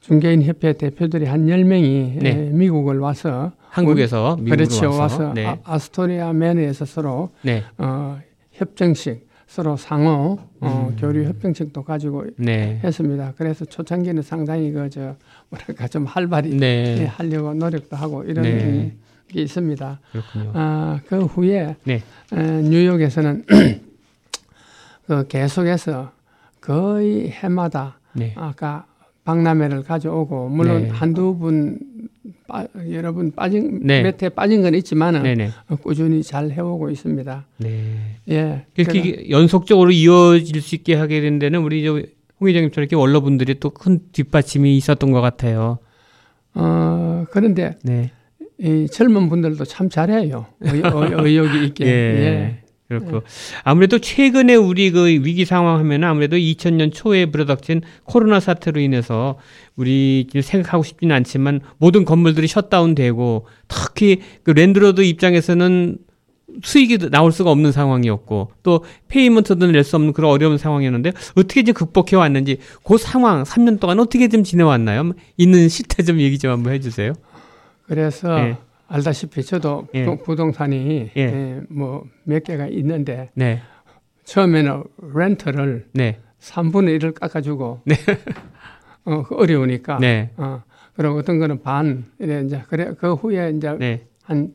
[0.00, 2.34] 중개인 협회 대표들이 한 10명이 네.
[2.52, 5.60] 미국을 와서 한국에서 미국으로 그렇죠 와서, 와서 네.
[5.64, 7.62] 아, 스토리아 맨에서 서로 네.
[7.78, 8.18] 어,
[8.52, 10.96] 협정식 서로 상호 어, 음.
[10.96, 12.80] 교류 협정식도 가지고 네.
[12.84, 13.32] 했습니다.
[13.36, 15.16] 그래서 초창기는 상당히 그저
[15.48, 17.06] 뭐랄까 좀 활발히 네.
[17.06, 18.96] 하려고 노력도 하고 이런 네.
[19.26, 19.98] 게 있습니다.
[20.12, 20.52] 그렇군요.
[20.54, 22.00] 아, 그 후에 네.
[22.32, 23.44] 에, 뉴욕에서는
[25.08, 26.12] 그 계속해서
[26.60, 28.32] 거의 해마다 네.
[28.36, 28.86] 아까
[29.24, 30.88] 박람회를 가져오고 물론 네.
[30.90, 31.76] 한두 분
[32.46, 34.02] 빠, 여러분 빠진 네.
[34.02, 35.50] 몇해 빠진 건 있지만은 네네.
[35.68, 37.46] 어, 꾸준히 잘 해오고 있습니다.
[37.58, 38.16] 네.
[38.30, 38.64] 예.
[38.76, 42.02] 이렇게 그래서- 연속적으로 이어질 수 있게 하게 된 데는 우리 저홍
[42.42, 45.78] 회장님처럼 이렇게 원로분들이 또 큰 뒷받침이 있었던 것 같아요.
[46.54, 48.10] 어, 그런데 네.
[48.58, 50.46] 이 젊은 분들도 참 잘해요.
[50.60, 51.84] 의, 의, 의욕이 있게.
[51.86, 51.90] 예.
[51.90, 52.62] 예.
[52.90, 53.22] 그렇고
[53.62, 59.38] 아무래도 최근에 우리 그 위기 상황 하면 아무래도 2000년 초에 불어닥친 코로나 사태로 인해서
[59.76, 65.98] 우리 생각하고 싶지는 않지만 모든 건물들이 shutdown되고 특히 그 landlord 입장에서는
[66.64, 71.70] 수익이 나올 수가 없는 상황이었고 또 페이먼트도 낼 수 없는 그런 어려운 상황이었는데 어떻게 이제
[71.70, 75.12] 극복해 왔는지 그 상황 3년 동안 어떻게 좀 지내왔나요?
[75.36, 77.12] 있는 실태 좀 얘기 좀 한번 해주세요.
[77.86, 78.56] 그래서 예.
[78.94, 80.04] 알다시피 저도 예.
[80.04, 81.20] 부동- 부동산이 예.
[81.20, 83.60] 예, 뭐몇 개가 있는데 네,
[84.24, 84.82] 처음에는
[85.14, 87.82] 렌트를 네, 3분의 1을 깎아주고
[89.04, 89.98] 어, 그 어려우니까.
[90.00, 90.62] 네, 어,
[90.94, 94.52] 그리고 어떤 거는 반 이래 이제 그래 그 후에 이제 네, 한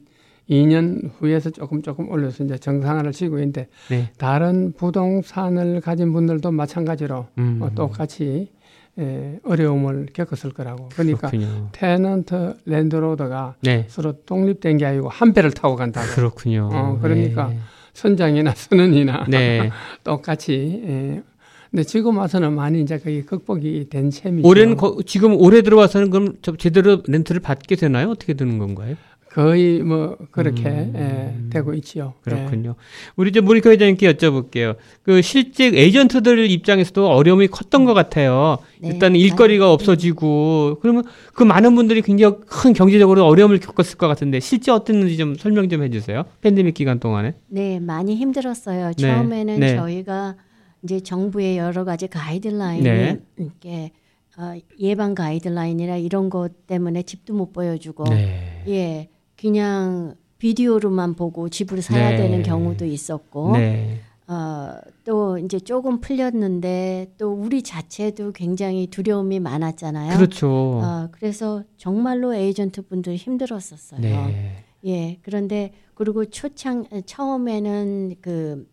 [0.50, 4.12] 2년 후에서 조금 조금 올려서 이제 정상화를 지고 있는데 네.
[4.18, 8.52] 다른 부동산을 가진 분들도 마찬가지로 음, 어, 똑같이
[8.98, 11.70] 에, 어려움을 겪었을 거라고 그러니까 그렇군요.
[11.74, 16.70] 테넌트 랜드로드가 네, 서로 독립된 게 아니고 한 배를 타고 간다고 그렇군요.
[16.72, 17.60] 어, 그러니까 네.
[17.94, 19.70] 선장이나 선원이나 네.
[20.04, 21.24] 똑같이 예.
[21.72, 24.48] 근데 지금 와서는 많이 이제 그게 극복이 된 셈이죠.
[24.48, 28.12] 올해는 거- 지금 올해 들어와서는 그럼 저- 제대로 렌트를 받게 되나요?
[28.12, 28.96] 어떻게 되는 건가요?
[29.36, 30.94] 거의 뭐 그렇게 음.
[30.96, 32.14] 예, 되고 있지요.
[32.22, 32.76] 그렇군요.
[33.18, 34.78] 우리 이제 모니카 회장님께 여쭤볼게요.
[35.04, 38.60] 그 실제 에이전트들 입장에서도 어려움이 컸던 것 같아요.
[38.80, 38.88] 네.
[38.88, 44.72] 일단 일거리가 없어지고 그러면 그 많은 분들이 굉장히 큰 경제적으로 어려움을 겪었을 것 같은데 실제
[44.72, 46.24] 어땠는지 좀 설명 좀 해주세요.
[46.40, 47.34] 팬데믹 기간 동안에.
[47.50, 48.94] 네, 많이 힘들었어요.
[48.94, 49.76] 네, 처음에는 네.
[49.76, 50.36] 저희가
[50.82, 53.20] 이제 정부의 여러 가지 가이드라인이 네.
[53.36, 53.92] 이렇게
[54.38, 58.64] 어, 예방 가이드라인이나 이런 것 때문에 집도 못 보여주고 네.
[58.68, 62.18] 예, 그냥 비디오로만 보고 집을 사야 네.
[62.18, 64.00] 되는 경우도 있었고 네.
[64.28, 70.18] 어, 또 이제 조금 풀렸는데 또 우리 자체도 굉장히 두려움이 많았잖아요.
[70.18, 70.50] 그렇죠.
[70.84, 74.02] 어, 그래서 정말로 에이전트 분들 힘들었었어요.
[74.02, 74.64] 네.
[74.86, 78.68] 예, 그런데 그리고 초창 처음에는 그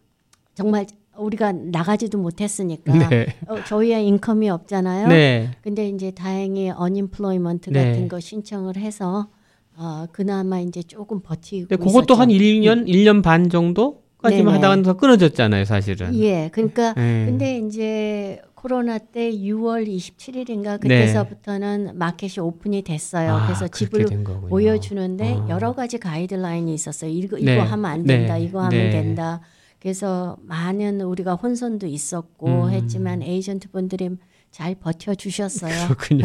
[0.54, 3.26] 정말 우리가 나가지도 못했으니까 네.
[3.46, 5.08] 어, 저희의 income이 없잖아요.
[5.08, 5.50] 네.
[5.62, 7.84] 근데 이제 다행히 unemployment 네.
[7.84, 9.28] 같은 거 신청을 해서
[9.76, 12.14] 어, 그나마 이제 조금 버티고 근데 그것도 있었죠.
[12.14, 14.54] 한 1년, 1년 반 정도까지만.
[14.54, 16.14] 하다가 끊어졌잖아요, 사실은.
[16.14, 17.26] 예, 그러니까 네.
[17.26, 23.32] 근데 이제 코로나 때 6월 27일인가 그때서부터는 마켓이 open이 됐어요.
[23.32, 24.06] 아, 그래서 집을.
[24.48, 25.46] 보여주는데 어.
[25.48, 27.10] 여러 가지 가이드라인이 있었어요.
[27.10, 27.54] 이거 네.
[27.54, 28.34] 이거 하면 안 된다.
[28.34, 28.44] 네.
[28.44, 28.90] 이거 하면 네.
[28.90, 29.40] 된다.
[29.80, 32.70] 그래서 많은 우리가 혼선도 있었고 음.
[32.70, 34.10] 했지만 에이전트 분들이
[34.52, 35.88] 잘 버텨 주셨어요.
[35.88, 36.24] 그렇군요.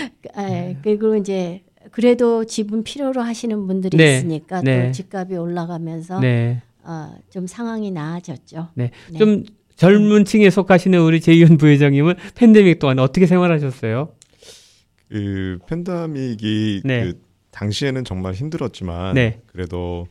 [0.38, 4.18] 예, 그리고 이제 그래도 집은 필요로 하시는 분들이 네.
[4.18, 4.86] 있으니까 네.
[4.86, 6.62] 또 집값이 올라가면서 네.
[6.82, 8.68] 어, 좀 상황이 나아졌죠.
[8.74, 8.90] 네.
[9.10, 9.18] 네.
[9.18, 9.44] 좀
[9.76, 14.12] 젊은 층에 속하시는 우리 제이현 부회장님은 팬데믹 동안 어떻게 생활하셨어요?
[15.08, 17.04] 그 팬데믹이 네.
[17.04, 17.20] 그
[17.50, 19.40] 당시에는 정말 힘들었지만 네.
[19.46, 20.06] 그래도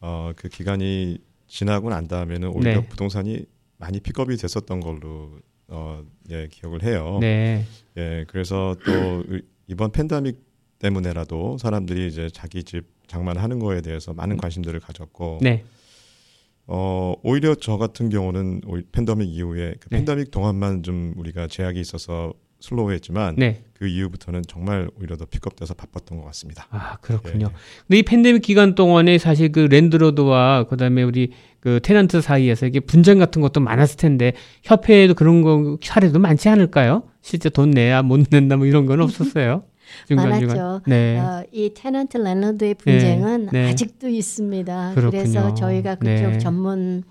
[0.00, 2.88] 어, 그 기간이 지나고 난 다음에는 오히려 네.
[2.88, 3.44] 부동산이
[3.78, 7.18] 많이 pick up이 됐었던 걸로 어, 예, 기억을 해요.
[7.20, 7.64] 네.
[7.96, 9.24] 예, 그래서 또
[9.66, 10.43] 이번 팬데믹
[10.84, 15.64] 때문에라도 사람들이 이제 자기 집 장만하는 거에 대해서 많은 관심들을 가졌고 네.
[16.66, 18.60] 어, 오히려 저 같은 경우는
[18.92, 19.98] 팬데믹 이후에 그 네.
[19.98, 23.62] 팬데믹 동안만 좀 우리가 제약이 있어서 slow했지만 네.
[23.74, 26.66] 그 이후부터는 정말 오히려 더 pick up돼서 바빴던 것 같습니다.
[26.70, 27.48] 아, 그렇군요.
[27.50, 27.56] 예.
[27.86, 33.18] 근데 이 팬데믹 기간 동안에 사실 그 landlord와 그다음에 우리 그 tenant 사이에서 이게 분쟁
[33.18, 37.04] 같은 것도 많았을 텐데 협회에도 그런 거 사례도 많지 않을까요?
[37.20, 39.64] 실제 돈 내야 못 낸다 뭐 이런 건 없었어요.
[40.10, 40.82] 많았죠.
[40.86, 41.18] 네.
[41.18, 43.70] 어, 이 tenant landlord의 분쟁은 네.
[43.70, 44.92] 아직도 있습니다.
[44.94, 45.10] 그렇군요.
[45.10, 46.38] 그래서 저희가 그쪽 네.
[46.38, 47.04] 전문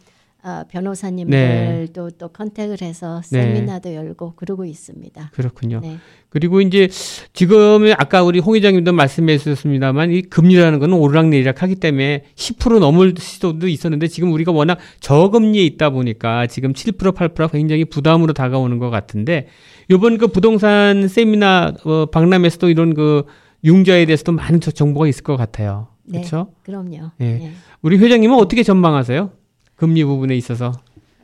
[0.46, 3.44] 어, 변호사님들도 또 contact을 해서 네.
[3.44, 5.32] 세미나도 열고 그러고 있습니다.
[5.34, 5.80] 그렇군요.
[5.82, 5.98] 네.
[6.28, 6.90] 그리고 이제
[7.32, 13.14] 지금 아까 우리 홍 회장님도 말씀해 주셨습니다만 이 금리라는 거는 오르락내리락 하기 때문에 10% 넘을
[13.18, 18.90] 시도도 있었는데 지금 우리가 워낙 저금리에 있다 보니까 지금 7% 8% 굉장히 부담으로 다가오는 것
[18.90, 19.48] 같은데
[19.90, 23.26] 이번 그 부동산 세미나 어, 박람회에서도 이런 그
[23.64, 25.88] 융자에 대해서도 많은 저- 정보가 있을 것 같아요.
[26.06, 26.20] 네.
[26.20, 26.48] 그렇죠?
[26.64, 27.12] 그럼요.
[27.22, 27.26] 예.
[27.26, 27.52] 네.
[27.82, 29.32] 우리 회장님은 어떻게 전망하세요?
[29.76, 30.72] 금리 부분에 있어서.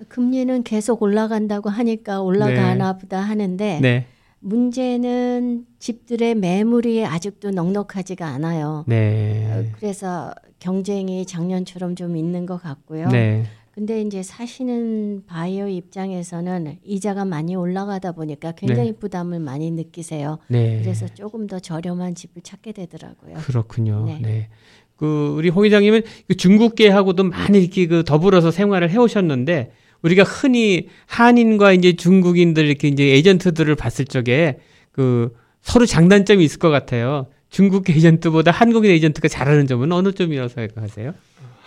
[0.07, 4.05] 금리는 계속 올라간다고 하니까 올라가나 보다 하는데 네.
[4.39, 8.67] 문제는 집들의 매물이 아직도 넉넉하지가 않아요.
[8.67, 9.69] 어, 네.
[9.77, 13.09] 그래서 경쟁이 작년처럼 좀 있는 것 같고요.
[13.09, 13.43] 네.
[13.73, 20.39] 근데 이제 사시는 바이오 입장에서는 이자가 많이 올라가다 보니까 굉장히 부담을 많이 느끼세요.
[20.47, 20.81] 네.
[20.81, 23.35] 그래서 조금 더 저렴한 집을 찾게 되더라고요.
[23.35, 24.05] 그렇군요.
[24.05, 24.19] 네.
[24.21, 24.49] 네.
[24.95, 31.73] 그 우리 홍 회장님은 그 중국계하고도 많이 이렇게 그 더불어서 생활을 해오셨는데 우리가 흔히 한인과
[31.73, 34.59] 이제 중국인들 이렇게 이제 에이전트들을 봤을 적에
[34.91, 37.27] 그 서로 장단점이 있을 것 같아요.
[37.49, 41.13] 중국 에이전트보다 한국인 에이전트가 잘하는 점은 어느 점이라고 생각하세요?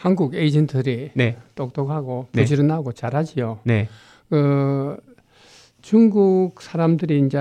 [0.03, 2.43] 한국 에이전트들이 네, 똑똑하고 네.
[2.43, 3.61] 부지런하고 잘하지요.
[3.63, 3.89] 네,
[4.29, 4.97] 그
[5.81, 7.39] 중국 사람들이 이제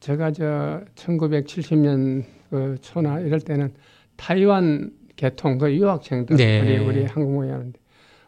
[0.00, 3.72] 제가 저 1970년 그 초나 이럴 때는
[4.16, 6.60] 타이완 계통 그 유학생들 네.
[6.60, 7.78] 우리 우리 한국 모양인데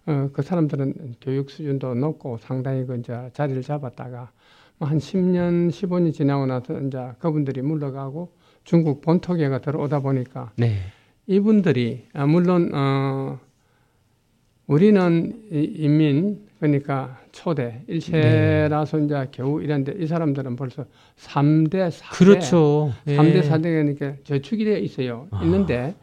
[0.07, 4.31] 어, 그 사람들은 교육 수준도 높고 상당히 그 이제 자리를 잡았다가
[4.79, 8.31] 뭐한 10년 15년 지나고 나서 이제 그분들이 물러가고
[8.63, 10.77] 중국 본토계가 들어오다 보니까 네,
[11.27, 13.41] 이분들이 아, 물론 어,
[14.67, 20.85] 우리는 이- 인민 그러니까 초대 일체라서 이제 겨우 이런데 이 사람들은 벌써
[21.19, 22.93] 3대 4대 그렇죠.
[23.05, 23.17] 네.
[23.17, 25.27] 3대 4대니까 저축이 되어 있어요.
[25.31, 25.43] 아.
[25.43, 25.95] 있는데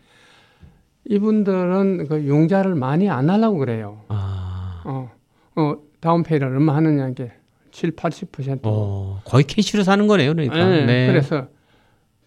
[1.06, 4.04] 이분들은 그 융자를 많이 안 하려고 그래요.
[4.10, 5.10] 아, 어,
[5.56, 7.32] 어 다운페이를 얼마 하느냐 이게
[7.72, 8.60] 7, 80%.
[8.64, 10.64] 어, 거의 캐시로 사는 거네요, 그러니까.
[10.64, 11.08] 네, 네.
[11.08, 11.48] 그래서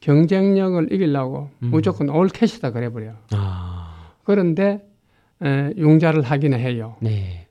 [0.01, 1.69] 경쟁력을 이기려고 음.
[1.71, 3.13] 무조건 올 캐시다 그래 버려.
[3.33, 4.81] 아, 그런데 에,
[5.77, 6.97] 융자를 하기는 해요.
[7.01, 7.47] 네.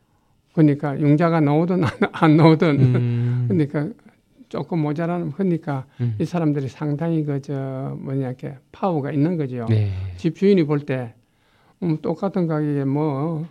[0.53, 3.89] 그러니까 융자가 나오든 안, 안 나오든 음, 그러니까
[4.49, 6.15] 조금 모자라는 그러니까 음.
[6.19, 9.65] 이 사람들이 상당히 그저 뭐냐 이렇게 파워가 있는 거죠.
[9.67, 9.91] 네.
[10.17, 11.13] 집 주인이 볼때
[11.81, 13.47] 음, 똑같은 가격에 뭐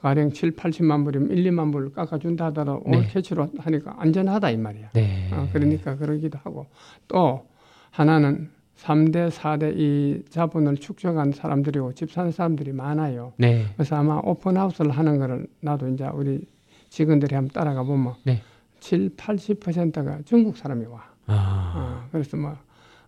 [0.00, 2.98] 가령 7, 80만 불이면 1, 2만 불 깎아준다 하더라도 네.
[2.98, 4.90] 올 캐치로 하니까 안전하다 이 말이야.
[4.92, 5.28] 네.
[5.32, 6.66] 어, 그러니까 그러기도 하고
[7.08, 7.46] 또
[7.90, 13.32] 하나는 3대, 4대 이 자본을 축적한 사람들이고 집 사는 사람들이 많아요.
[13.36, 13.66] 네.
[13.74, 16.46] 그래서 아마 오픈하우스를 하는 거를 나도 이제 우리
[16.90, 18.42] 직원들이 한번 따라가 보면 네.
[18.80, 21.04] 7, 80%가 중국 사람이 와.
[21.26, 22.56] 아, 어, 그래서 뭐,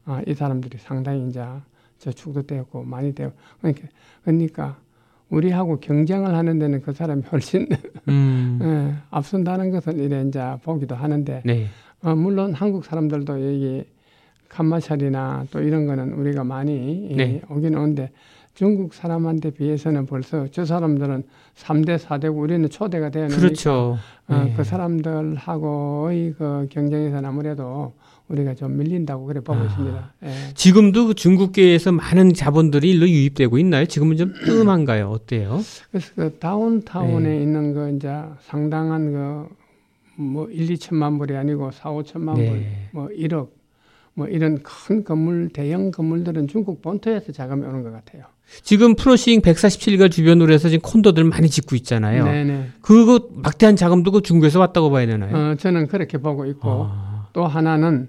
[0.04, 1.44] 아, 이 사람들이 상당히 이제
[1.98, 3.88] 저축도 되고 많이 되고 그러니까,
[4.24, 4.76] 그러니까
[5.28, 7.68] 우리하고 경쟁을 하는 데는 그 사람이 훨씬
[8.08, 11.66] 음, 예, 앞선다는 것을 이래 이제 보기도 하는데 네.
[12.02, 13.84] 어, 물론 한국 사람들도 여기
[14.48, 17.40] 칸마샬이나 또 이런 거는 우리가 많이 이, 네.
[17.50, 18.10] 오긴 오는데
[18.54, 21.22] 중국 사람한테 비해서는 벌써 저 사람들은
[21.56, 23.98] 3대, 4대고 우리는 초대가 놓으니까 그렇죠.
[24.26, 24.54] 어, 네.
[24.56, 27.94] 그 사람들하고의 그 경쟁에서는 아무래도
[28.28, 29.64] 우리가 좀 밀린다고 그래 보고 아.
[29.64, 30.12] 있습니다.
[30.24, 30.28] 예.
[30.54, 33.86] 지금도 그 중국계에서 많은 자본들이 일로 유입되고 있나요?
[33.86, 35.08] 지금은 좀 뜸한가요?
[35.08, 35.60] 어때요?
[35.90, 37.42] 그래서 그 다운타운에 네.
[37.42, 38.08] 있는 그 이제
[38.40, 39.58] 상당한 그
[40.18, 42.88] 뭐 1, 2천만 불이 아니고 4, 5천만 불, 네.
[42.90, 43.48] 뭐 1억,
[44.18, 48.24] 뭐 이런 큰 건물, 대형 건물들은 중국 본토에서 자금이 오는 것 같아요.
[48.62, 52.24] 지금 프로싱 147가 주변으로 해서 지금 콘도들 많이 짓고 있잖아요.
[52.24, 52.66] 네네.
[52.80, 55.36] 그거 막대한 자금도 그 중국에서 왔다고 봐야 되나요?
[55.36, 58.08] 어, 저는 그렇게 보고 있고 아, 또 하나는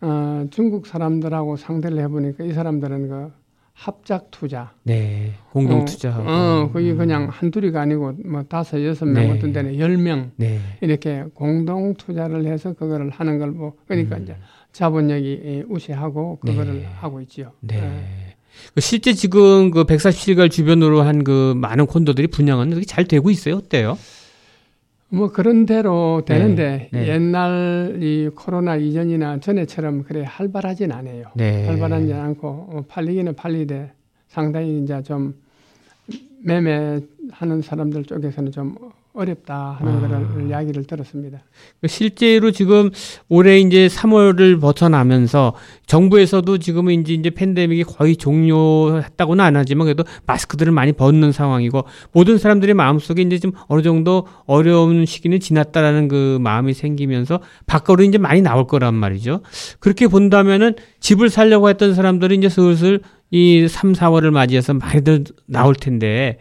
[0.00, 3.32] 어, 중국 사람들하고 상대를 해보니까 이 사람들은 그
[3.74, 5.32] 합작 투자, 네.
[5.50, 6.28] 공동 투자하고.
[6.28, 9.30] 어, 그게 그냥 한둘이가 아니고 뭐 다섯 여섯 명 네.
[9.32, 10.58] 어떤 데는 열 명 네.
[10.80, 14.22] 이렇게 공동 투자를 해서 그거를 하는 걸 뭐 그러니까 음.
[14.22, 14.36] 이제
[14.74, 16.84] 자본력이 예, 우세하고 그거를 네.
[16.96, 17.52] 하고 있지요.
[17.60, 17.76] 네.
[17.78, 18.34] 예.
[18.74, 23.56] 그 실제 지금 그 147갈 주변으로 한 그 많은 콘도들이 분양은 그게 잘 되고 있어요?
[23.56, 23.96] 어때요?
[25.08, 27.08] 뭐 그런 대로 되는데 네.
[27.08, 31.26] 옛날 이 코로나 이전이나 전에처럼 그래 활발하진 않아요.
[31.34, 31.66] 네.
[31.66, 33.92] 활발하지 않고 어, 팔리기는 팔리되
[34.28, 35.34] 상당히 이제 좀
[36.42, 38.76] 매매하는 사람들 쪽에서는 좀
[39.14, 40.08] 어렵다 하는 아.
[40.08, 41.38] 거를 이야기를 들었습니다.
[41.80, 42.90] 그 실제로 지금
[43.28, 45.54] 올해 이제 3월을 벗어나면서
[45.86, 52.38] 정부에서도 지금은 이제 이제 팬데믹이 거의 종료했다고는 안 하지만 그래도 마스크들을 많이 벗는 상황이고 모든
[52.38, 58.42] 사람들의 마음속에 이제 좀 어느 정도 어려운 시기는 지났다라는 그 마음이 생기면서 밖으로 이제 많이
[58.42, 59.42] 나올 거란 말이죠.
[59.78, 63.00] 그렇게 본다면은 집을 살려고 했던 사람들이 이제 슬슬
[63.30, 66.38] 이 3, 4월을 맞이해서 많이들 나올 텐데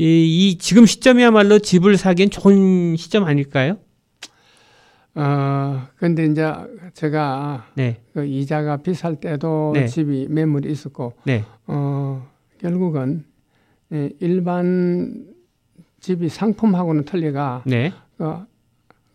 [0.00, 3.76] 이, 이 지금 시점이야말로 집을 사기엔 좋은 시점 아닐까요?
[5.14, 6.50] 어 근데 이제
[6.94, 8.00] 제가 네.
[8.14, 9.86] 그 이자가 비쌀 때도 네.
[9.86, 11.44] 집이 매물이 있었고 네.
[11.66, 12.26] 어
[12.58, 13.24] 결국은
[13.92, 15.26] 예, 일반
[16.00, 17.92] 집이 상품하고는 틀리가 네.
[18.16, 18.38] 그,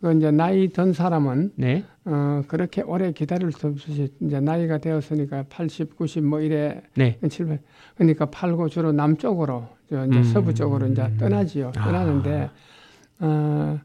[0.00, 1.82] 그 이제 나이 든 사람은 네.
[2.06, 7.18] 어 그렇게 오래 기다릴 수 없이 이제 나이가 되었으니까 80, 90 뭐 이래 네.
[7.28, 7.60] 700
[7.96, 10.22] 그러니까 팔고 주로 남쪽으로 저 이제 음.
[10.22, 11.72] 서부 쪽으로 이제 떠나지요.
[11.76, 11.84] 아.
[11.84, 12.50] 떠나는데
[13.20, 13.80] 어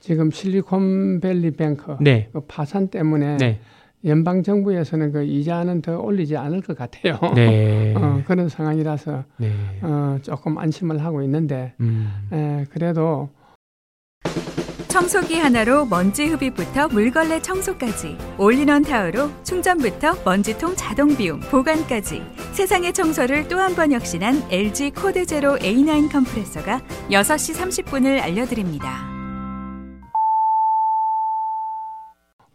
[0.00, 2.28] 지금 실리콘밸리 뱅크 네.
[2.32, 3.60] 그 파산 때문에 네.
[4.04, 7.18] 연방 정부에서는 그 이자는 더 올리지 않을 것 같아요.
[7.34, 7.94] 네.
[7.96, 9.52] 어, 그런 상황이라서 네.
[9.80, 12.10] 어, 조금 안심을 하고 있는데 음.
[12.32, 13.30] 에, 그래도
[14.92, 23.48] 청소기 하나로 먼지 흡입부터 물걸레 청소까지 올인원 타워로 충전부터 먼지통 자동 비움 보관까지 세상의 청소를
[23.48, 27.54] 또 한 번 혁신한 LG 코드 제로 A9 컴프레서가 6시
[27.86, 29.08] 30분을 알려드립니다.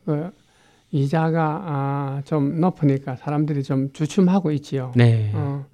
[0.05, 0.29] 그
[0.91, 4.91] 이자가 아, 좀 높으니까 사람들이 좀 주춤하고 있지요.
[4.95, 5.31] 네.
[5.33, 5.65] 어,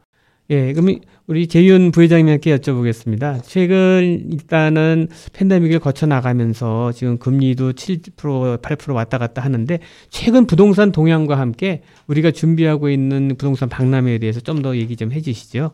[0.50, 3.42] 예, 그럼 우리 재윤 부회장님께 여쭤보겠습니다.
[3.46, 9.80] 최근 일단은 팬데믹을 거쳐 나가면서 지금 금리도 7% 8% 왔다 갔다 하는데
[10.10, 15.72] 최근 부동산 동향과 함께 우리가 준비하고 있는 부동산 박람회에 대해서 좀 더 얘기 좀 해주시죠.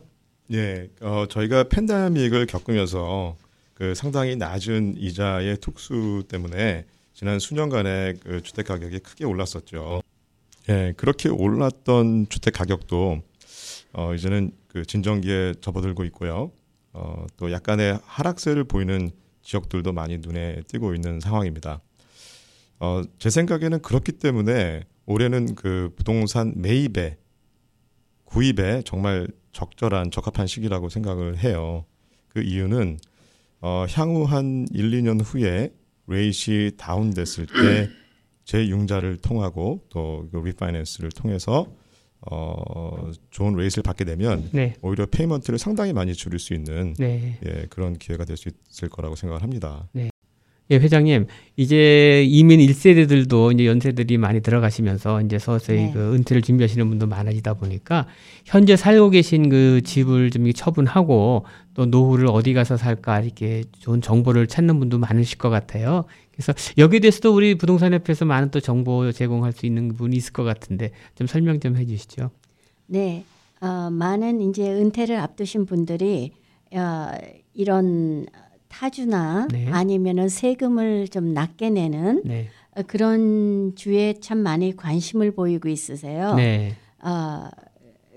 [0.52, 3.36] 예, 어, 저희가 팬데믹을 겪으면서
[3.74, 10.00] 그 상당히 낮은 이자의 특수 때문에 지난 수년간의 그 주택 가격이 크게 올랐었죠.
[10.68, 13.22] 예, 그렇게 올랐던 주택 가격도
[13.92, 16.52] 어, 이제는 그 진정기에 접어들고 있고요.
[16.92, 19.10] 어, 또 약간의 하락세를 보이는
[19.42, 21.80] 지역들도 많이 눈에 띄고 있는 상황입니다.
[22.78, 27.18] 어, 제 생각에는 그렇기 때문에 올해는 그 부동산 매입에
[28.24, 31.84] 구입에 정말 적절한 적합한 시기라고 생각을 해요.
[32.28, 32.98] 그 이유는
[33.60, 35.74] 어, 향후 한 1, 2년 후에
[36.06, 37.90] rate이 다운됐을 때
[38.44, 41.66] 재융자를 통하고 또 그 refinance를 통해서
[42.30, 44.74] 어, 좋은 rate를 받게 되면 네.
[44.82, 47.38] 오히려 payment를 상당히 많이 줄일 수 있는 네.
[47.46, 49.88] 예, 그런 기회가 될 수 있을 거라고 생각을 합니다.
[50.72, 51.26] 예, 회장님.
[51.56, 55.90] 이제 이민 1세대들도 이제 연세들이 많이 들어가시면서 이제 서서히 네.
[55.92, 58.06] 그 은퇴를 준비하시는 분도 많아지다 보니까
[58.44, 64.46] 현재 살고 계신 그 집을 좀 처분하고 또 노후를 어디 가서 살까 이렇게 좋은 정보를
[64.46, 66.04] 찾는 분도 많으실 것 같아요.
[66.40, 70.42] 그래서 여기에 대해서도 우리 부동산 협회에서 많은 또 정보 제공할 수 있는 부분이 있을 것
[70.42, 72.30] 같은데 좀 설명 좀 해주시죠.
[72.86, 73.24] 네,
[73.60, 76.32] 어, 많은 이제 은퇴를 앞두신 분들이
[76.72, 77.10] 어,
[77.52, 78.26] 이런
[78.68, 79.68] 타주나 네.
[79.68, 82.48] 아니면은 세금을 좀 낮게 내는 네.
[82.74, 86.34] 어, 그런 주에 참 많이 관심을 보이고 있으세요.
[86.36, 86.74] 네.
[87.02, 87.48] 어,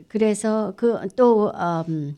[0.08, 1.52] 그래서 그또
[1.90, 2.16] 음,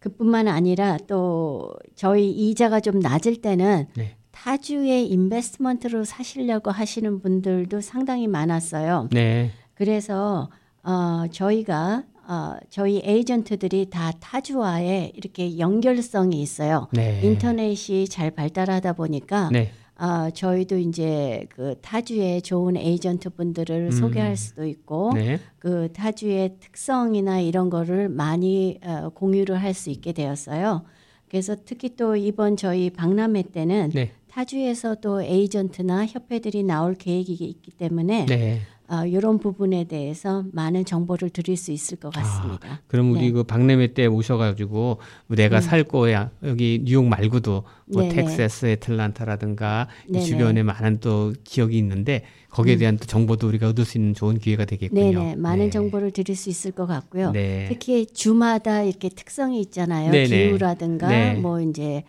[0.00, 4.15] 그뿐만 아니라 또 저희 이자가 좀 낮을 때는 네.
[4.46, 9.08] 타주의 인베스트먼트로 사시려고 하시는 분들도 상당히 많았어요.
[9.10, 9.50] 네.
[9.74, 10.48] 그래서
[10.84, 16.86] 어, 저희가 어, 저희 에이전트들이 다 타주와의 이렇게 연결성이 있어요.
[16.92, 17.20] 네.
[17.24, 19.72] 인터넷이 잘 발달하다 보니까 네.
[19.98, 23.90] 어, 저희도 이제 그 타주의 좋은 에이전트 분들을 음.
[23.90, 25.40] 소개할 수도 있고 네.
[25.58, 30.84] 그 타주의 특성이나 이런 거를 많이 어, 공유를 할 수 있게 되었어요.
[31.28, 34.12] 그래서 특히 또 이번 저희 박람회 때는 네.
[34.36, 38.60] 타주에서 또 에이전트나 협회들이 나올 계획이 있기 때문에 네.
[38.88, 42.82] 어, 이런 부분에 대해서 많은 정보를 드릴 수 있을 것 같습니다.
[42.86, 43.28] 그럼 우리 네.
[43.28, 43.32] 음.
[43.32, 48.14] 그 박람회 때 오셔가지고 내가 살 거야 여기 뉴욕 말고도 뭐 네네.
[48.14, 49.88] 텍사스, 애틀란타라든가.
[50.22, 52.78] 주변에 많은 또 지역이 있는데 거기에 음.
[52.78, 55.18] 대한 또 정보도 우리가 얻을 수 있는 좋은 기회가 되겠군요.
[55.18, 55.70] 네네, 많은 네.
[55.70, 57.32] 정보를 드릴 수 있을 것 같고요.
[57.32, 57.64] 네.
[57.68, 60.12] 특히 주마다 이렇게 특성이 있잖아요.
[60.12, 60.26] 네네.
[60.26, 61.34] 기후라든가 네.
[61.34, 62.04] 뭐 이제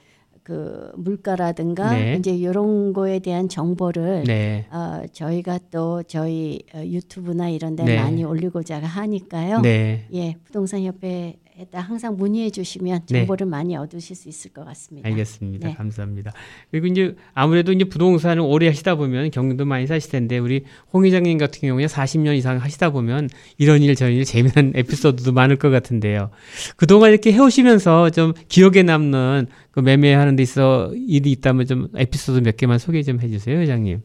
[0.48, 2.16] 그 물가라든가 네.
[2.16, 4.66] 이제 이런 거에 대한 정보를 네.
[4.72, 7.98] 어, 저희가 또 저희 어, 유튜브나 이런 데 네.
[7.98, 9.60] 많이 올리고자 하니까요.
[9.60, 10.08] 네.
[10.14, 13.20] 예, 부동산 협회 에다 항상 문의해 주시면 네.
[13.20, 15.10] 정보를 많이 얻으실 수 있을 것 같습니다.
[15.10, 15.70] 알겠습니다.
[15.70, 15.74] 네.
[15.74, 16.32] 감사합니다.
[16.70, 21.40] 그리고 이제 아무래도 이제 부동산을 오래 하시다 보면 경험도 많이 사실 텐데 우리 홍 회장님
[21.40, 26.30] 같은 경우에 40년 이상 하시다 보면 이런 일 저런 일 재미난 에피소드도 많을 것 같은데요.
[26.76, 32.56] 그동안 이렇게 해오시면서 좀 기억에 남는 그 매매하는 데 있어 일이 있다면 좀 에피소드 몇
[32.56, 34.02] 개만 소개 좀 해주세요, 회장님.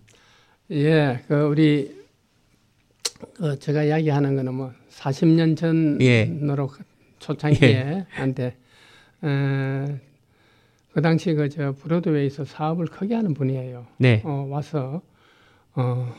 [0.71, 1.95] 예, 그 우리
[3.41, 6.27] 어, 제가 이야기하는 거는 뭐 40년 예.
[6.27, 6.71] 전으로
[7.23, 8.57] 초창기에 한데
[9.23, 9.87] 어,
[10.93, 13.87] 그 당시 그 저 브로드웨이에서 사업을 크게 하는 분이에요.
[13.99, 14.21] 네.
[14.25, 15.01] 어, 와서
[15.75, 16.13] 어,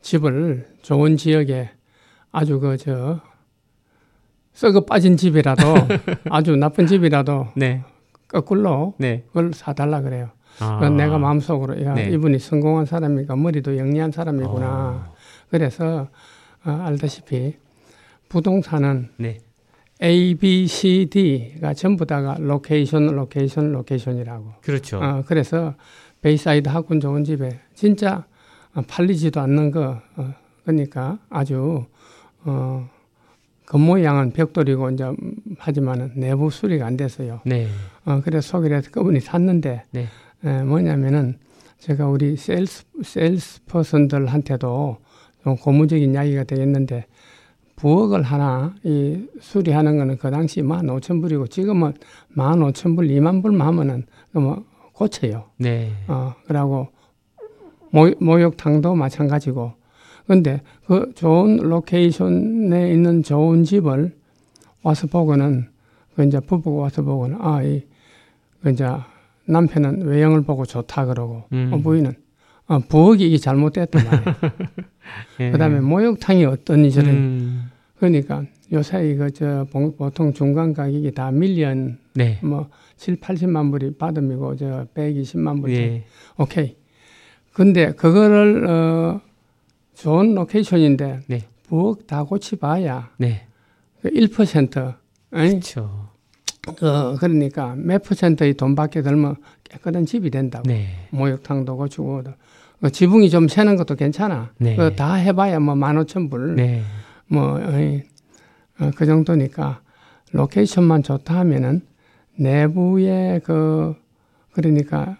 [0.00, 1.70] 집을 좋은 지역에
[2.32, 3.20] 아주 그 저
[4.54, 5.62] 썩어 빠진 집이라도
[6.30, 7.82] 아주 나쁜 집이라도 네.
[8.28, 9.24] 거꾸로 네.
[9.28, 10.30] 그걸 사달라 그래요.
[10.60, 10.88] 아.
[10.88, 12.10] 내가 마음속으로 야 네.
[12.10, 14.66] 이분이 성공한 사람이니까 머리도 영리한 사람이구나.
[14.66, 15.12] 아.
[15.50, 16.08] 그래서
[16.64, 17.56] 어, 알다시피
[18.28, 19.38] 부동산은 네.
[20.02, 24.54] A, B, C, D가 전부 다가 location, location, location이라고.
[24.60, 24.98] 그렇죠.
[24.98, 25.74] 어, 그래서
[26.22, 28.26] 베이사이드 학군 좋은 집에 진짜
[28.74, 30.34] 어, 팔리지도 않는 거 어,
[30.64, 31.86] 그러니까 아주
[32.44, 32.88] 어,
[33.66, 37.40] 겉모양은 벽돌이고 이제 음, 하지만은 내부 수리가 안 됐어요.
[37.46, 37.66] 네.
[38.04, 40.08] 어, 그래서 소개를 해서 그분이 샀는데, 네.
[40.44, 41.38] 에, 뭐냐면은,
[41.78, 44.98] 제가 우리 세일스, 세일스 퍼슨들한테도
[45.42, 47.06] 좀 고무적인 이야기가 되겠는데,
[47.76, 51.94] 부엌을 하나, 이, 수리하는 거는 그 당시 만 오천 불이고, 지금은
[52.28, 54.64] 만 오천 불, 이만 불만 하면은, 뭐,
[54.94, 55.44] 고쳐요.
[55.58, 55.92] 네.
[56.08, 56.88] 어, 그러고
[57.90, 59.72] 모, 목욕탕도 마찬가지고.
[60.26, 64.16] 근데 그 좋은 location에 있는 좋은 집을
[64.82, 65.68] 와서 보고는
[66.14, 67.82] 그 이제 부부가 와서 보고는 아, 이,
[68.62, 68.88] 그 이제
[69.46, 71.70] 남편은 외형을 보고 좋다 그러고 음.
[71.72, 72.14] 어, 부인은
[72.66, 74.36] 어, 부엌이 이게 잘못됐단 말이에요.
[75.40, 75.50] 예.
[75.50, 77.70] 그 다음에 목욕탕이 어떤 이저는 음.
[77.98, 82.38] 그러니까 요새 이거 저 봉- 보통 중간 가격이 다 million 네.
[82.42, 85.70] 뭐 7, 80만 불이 bottom이고 저 120만 불.
[85.72, 86.04] 예.
[86.38, 86.76] 오케이.
[87.52, 89.20] 근데 그거를 어
[89.94, 91.42] 좋은 location인데 네.
[91.68, 93.46] 부엌 다 고치봐야 네.
[94.00, 94.94] 그 1%.
[95.30, 96.08] 아니, 그렇죠.
[96.66, 100.66] 어, 그러니까 몇 퍼센트의 돈밖에 들면 깨끗한 집이 된다고.
[100.68, 101.06] 네.
[101.10, 102.22] 목욕탕도 고치고
[102.84, 104.50] 그 지붕이 좀 새는 것도 괜찮아.
[104.58, 104.76] 네.
[104.94, 106.54] 다 해봐야 뭐 만 오천 불.
[106.54, 106.82] 네.
[107.28, 108.02] 뭐, 어이,
[108.78, 109.80] 어, 그 정도니까
[110.32, 111.80] location만 좋다 하면은
[112.36, 113.94] 내부의 그,
[114.52, 115.16] 그러니까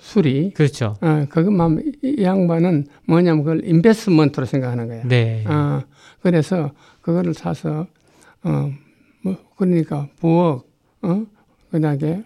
[0.00, 0.96] 수리, 그렇죠.
[1.00, 5.04] 어, 그것만 이, 이 양반은 뭐냐면 그걸 investment로 생각하는 거야.
[5.06, 5.44] 네.
[5.46, 5.82] 어,
[6.20, 7.86] 그래서 그거를 사서,
[8.42, 8.72] 어,
[9.22, 10.64] 뭐, 그러니까 부엌,
[11.02, 11.24] 어,
[11.70, 12.24] 그 다음에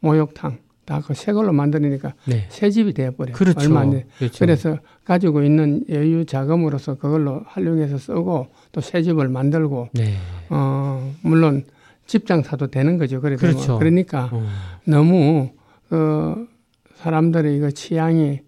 [0.00, 2.46] 목욕탕, 다 그 새 걸로 만드니까 네.
[2.48, 3.32] 새 집이 되어버려.
[3.34, 3.60] 그렇죠.
[3.60, 4.06] 얼마 안 돼.
[4.18, 4.38] 그렇죠.
[4.38, 10.14] 그래서 가지고 있는 여유 자금으로서 그걸로 활용해서 쓰고 또 새 집을 만들고 네.
[10.48, 11.64] 어 물론
[12.06, 13.20] 집장 사도 되는 거죠.
[13.20, 13.78] 그래 그렇죠.
[13.78, 14.46] 그러니까 어.
[14.84, 15.50] 너무
[15.88, 16.46] 그
[16.94, 18.40] 사람들의 이거 취향이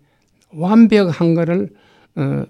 [0.53, 1.70] 완벽한 거를
[2.14, 2.45] 어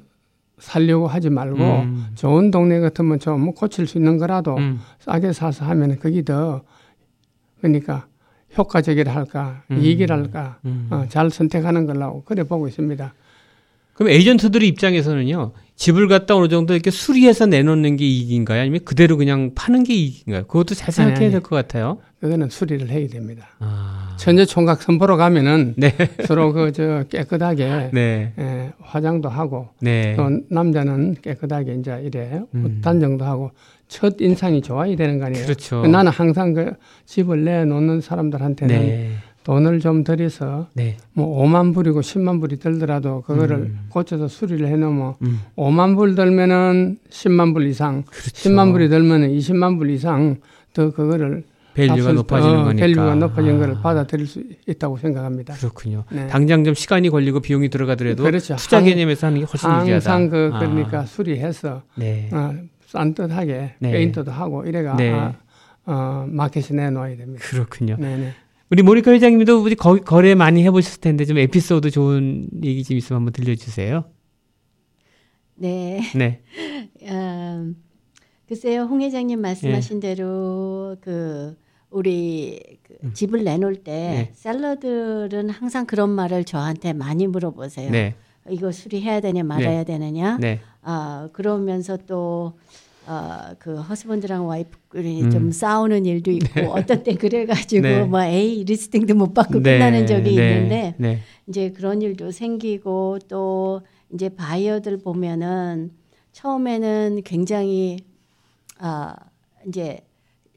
[0.58, 2.06] 살려고 하지 말고 음.
[2.14, 4.80] 좋은 동네 같으면 좀 고칠 수 있는 거라도 음.
[5.00, 6.62] 싸게 사서 하면 그게 더
[7.60, 8.06] 그러니까
[8.56, 9.78] 효과적이라 할까 음.
[9.78, 10.88] 이익이라 할까 음.
[10.90, 13.12] 어, 잘 선택하는 걸로 그래 보고 있습니다.
[13.94, 15.52] 그럼 에이전트들 입장에서는요.
[15.74, 18.60] 집을 갖다 어느 정도 이렇게 수리해서 내놓는 게 이익인가요?
[18.62, 20.44] 아니면 그대로 그냥 파는 게 이익인가요?
[20.46, 21.30] 그것도 잘 생각해야.
[21.30, 21.98] 될 것 같아요.
[22.20, 23.48] 그거는 수리를 해야 됩니다.
[23.60, 24.16] 아.
[24.18, 25.94] 천재 총각 선보러 가면은 네.
[26.26, 28.32] 서로 그 저 깨끗하게 네.
[28.38, 30.14] 에, 화장도 하고 네.
[30.16, 32.64] 또 남자는 깨끗하게 이제 이래 음.
[32.64, 33.50] 옷 단정도 하고
[33.88, 35.44] 첫 인상이 좋아야 되는 거 아니에요.
[35.44, 35.86] 그렇죠.
[35.86, 36.72] 나는 항상 그
[37.06, 39.10] 집을 내놓는 사람들한테는 네.
[39.44, 40.98] 돈을 좀 들여서 네.
[41.14, 43.78] 뭐 5만 불이고 10만 불이 들더라도 그거를 음.
[43.88, 45.40] 고쳐서 수리를 해놓으면 음.
[45.56, 48.50] 5만 불 들면은 10만 불 이상, 그렇죠.
[48.50, 50.36] 10만 불이 들면은 20만 불 이상
[50.74, 52.86] 더 그거를 value가 높아지는 어, 거니까.
[52.86, 53.58] value가 높아진 아.
[53.58, 55.54] 거를 받아들일 수 있다고 생각합니다.
[55.54, 56.04] 그렇군요.
[56.10, 56.26] 네.
[56.26, 58.56] 당장 좀 시간이 걸리고 비용이 들어가더라도 그렇죠.
[58.56, 60.12] 투자 항- 개념에서 하는 게 훨씬 유리하다.
[60.12, 60.58] 항상 그 아.
[60.58, 62.28] 그러니까 수리해서 네.
[62.32, 62.52] 어,
[62.88, 63.92] 산뜻하게 네.
[63.92, 65.10] 페인트도 하고 이래가 네.
[65.10, 65.34] 아,
[65.84, 67.44] 어, 마켓에 내놓아야 됩니다.
[67.44, 67.96] 그렇군요.
[67.98, 68.32] 네네.
[68.70, 73.20] 우리 모니카 회장님도 우리 거, 거래 많이 해보셨을 텐데 좀 에피소드 좋은 얘기 좀 있으면
[73.20, 74.04] 한번 들려주세요.
[75.56, 76.00] 네.
[76.14, 76.42] 네.
[77.04, 77.76] 음,
[78.46, 80.00] 글쎄요, 홍 회장님 말씀하신 예.
[80.00, 81.56] 대로 그
[81.90, 83.12] 우리 그 음.
[83.12, 84.30] 집을 내놓을 때 네.
[84.34, 87.90] 셀러들은 항상 그런 말을 저한테 많이 물어보세요.
[87.90, 88.14] 네.
[88.50, 90.38] 이거 수리해야 되냐 말아야 되느냐.
[90.38, 90.60] 네.
[90.82, 92.54] 아 그러면서 또
[93.06, 95.30] 어, 그 허스번드랑 와이프끼리 음.
[95.30, 98.02] 좀 싸우는 일도 있고 어떤 때 그래가지고 네.
[98.04, 99.78] 뭐 에이 리스팅도 못 받고 네.
[99.78, 100.54] 끝나는 적이 네.
[100.54, 101.18] 있는데 네.
[101.48, 103.80] 이제 그런 일도 생기고 또
[104.12, 105.90] 이제 바이어들 보면은
[106.32, 107.96] 처음에는 굉장히
[108.78, 109.16] 아
[109.66, 110.00] 이제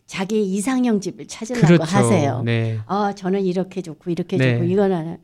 [0.06, 1.84] 자기 이상형 집을 찾으려고 그렇죠.
[1.84, 2.42] 하세요.
[2.44, 2.80] 네.
[2.86, 4.56] 아 저는 이렇게 좋고 이렇게 네.
[4.56, 5.20] 좋고 이거는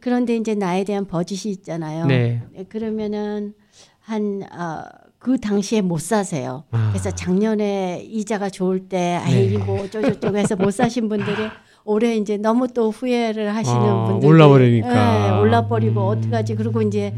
[0.00, 2.06] 그런데 이제 나에 대한 버짓이 있잖아요.
[2.06, 2.42] 네.
[2.68, 3.54] 그러면은
[4.00, 4.84] 한 아,
[5.18, 6.64] 그 당시에 못 사세요.
[6.70, 6.90] 아.
[6.92, 9.16] 그래서 작년에 이자가 좋을 때 네.
[9.16, 11.34] 아이 뭐 어쩌고저쩌고 해서 못 사신 분들이
[11.84, 15.40] 올해 이제 너무 또 후회를 하시는 아, 분들 올라버리니까.
[15.40, 16.18] 올라버리고 음.
[16.18, 17.14] 어떡하지 그리고 이제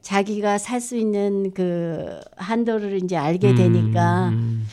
[0.00, 4.64] 자기가 살 수 있는 그 한도를 이제 알게 되니까 음.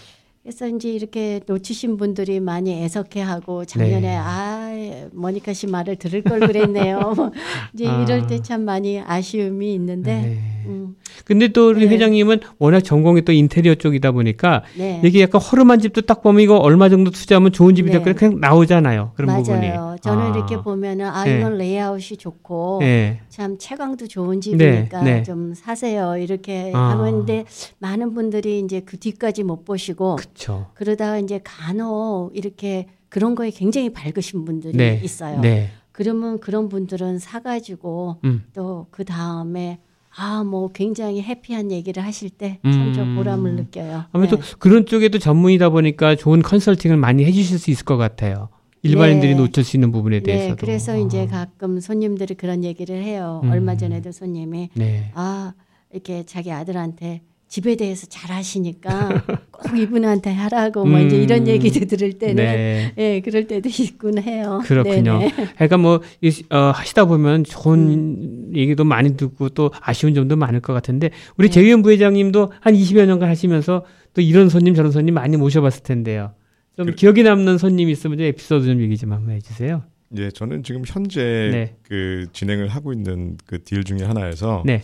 [0.46, 4.16] 그래서 이제 이렇게 놓치신 분들이 많이 애석해하고 작년에 네.
[4.16, 4.70] 아
[5.12, 7.16] 모니카 씨 말을 들을 걸 그랬네요.
[7.74, 8.04] 이제 아.
[8.04, 10.38] 이럴 때 참 많이 아쉬움이 있는데 네.
[10.68, 11.96] 음, 근데 또 우리 네.
[11.96, 15.02] 회장님은 워낙 전공이 또 인테리어 쪽이다 보니까 네.
[15.04, 17.94] 이게 약간 허름한 집도 딱 보면 이거 얼마 정도 투자하면 좋은 집이 네.
[17.98, 19.14] 될거나 그냥 나오잖아요.
[19.16, 19.44] 그런 맞아요.
[19.44, 19.72] 부분이.
[20.02, 20.30] 저는 아.
[20.36, 21.40] 이렇게 보면은 아 네.
[21.40, 23.22] 이건 레이아웃이 좋고 네.
[23.30, 25.24] 참 채광도 좋은 집이니까 네.
[25.24, 26.90] 좀 사세요 이렇게 아.
[27.00, 27.46] 하는데
[27.80, 30.68] 많은 분들이 이제 그 뒤까지 못 보시고 그 렇죠.
[30.74, 35.00] 그러다가 이제 간혹 이렇게 그런 거에 굉장히 밝으신 분들이 네.
[35.04, 35.40] 있어요.
[35.40, 35.70] 네.
[35.92, 38.44] 그러면 그런 분들은 사가지고 음.
[38.54, 39.80] 또그 다음에
[40.18, 43.16] 아 뭐 굉장히 해피한 얘기를 하실 때 참저 음.
[43.16, 44.06] 보람을 느껴요.
[44.12, 44.44] 아무래도 네.
[44.60, 48.50] 그런 쪽에도 전문이다 보니까 좋은 컨설팅을 많이 해주실 수 있을 것 같아요.
[48.82, 49.42] 일반인들이 네.
[49.42, 50.56] 놓칠 수 있는 부분에 대해서도.
[50.56, 51.46] 네, 그래서 이제 아.
[51.46, 53.42] 가끔 손님들이 그런 얘기를 해요.
[53.44, 53.52] 음.
[53.52, 55.12] 얼마 전에도 손님이 네.
[55.16, 55.54] 아
[55.92, 61.48] 이렇게 자기 아들한테 집에 대해서 잘 아시니까 꼭 이분한테 하라고 뭐 이제 이런 음.
[61.48, 62.94] 얘기도 들을 때는 네.
[62.98, 64.62] 예 그럴 때도 있군 해요.
[64.66, 65.20] 그렇군요.
[65.20, 65.32] 네네.
[65.56, 68.52] 그러니까 뭐 이- 어, 하시다 보면 좋은 음.
[68.56, 71.54] 얘기도 많이 듣고 또 아쉬운 점도 많을 것 같은데 우리 네.
[71.54, 76.34] 재윤 부회장님도 한 20여 년간 하시면서 또 이런 손님 저런 손님 많이 모셔봤을 텐데요.
[76.76, 79.84] 좀 그- 기억에 남는 손님 있으면 좀 에피소드 좀 얘기 좀 한번 해주세요.
[80.18, 81.76] 예, 저는 지금 현재 네.
[81.84, 84.82] 그 진행을 하고 있는 그 deal 중에 하나에서 네.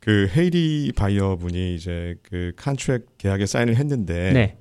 [0.00, 4.58] 그 헤이리 바이어 분이 이제 그 contract 계약에 사인을 했는데 네.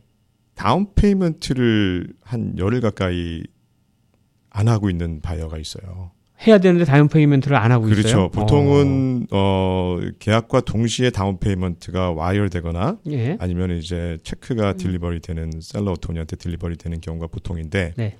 [0.53, 3.43] down payment를 한 열흘 가까이
[4.49, 6.11] 안 하고 있는 바이어가 있어요.
[6.45, 8.01] 해야 되는데 down payment를 안 하고 있어요.
[8.01, 8.29] 그렇죠.
[8.31, 12.99] 보통은 어 계약과 동시에 down payment가 wire되거나 어.
[13.07, 13.37] 예.
[13.39, 14.77] 아니면 이제 check가 음.
[14.77, 18.17] delivery 되는 seller attorney한테 delivery 되는 경우가 보통인데 네.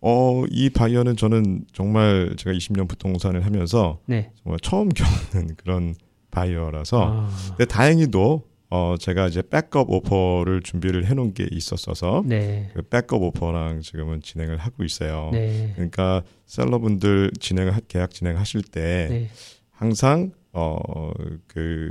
[0.00, 4.30] 어 이 바이어는 저는 정말 제가 20년 부동산을 하면서 네.
[4.42, 5.94] 정말 처음 겪는 그런
[6.34, 12.70] 바이어라서 아, 근데 다행히도 어 제가 이제 백업 오퍼를 준비를 해놓은 게 있었어서 네.
[12.74, 15.30] 그 백업 오퍼랑 지금은 진행을 하고 있어요.
[15.32, 15.70] 네.
[15.74, 19.28] 그러니까 셀러분들 진행을 하- 계약 진행하실 때 네.
[19.70, 21.90] 항상 어그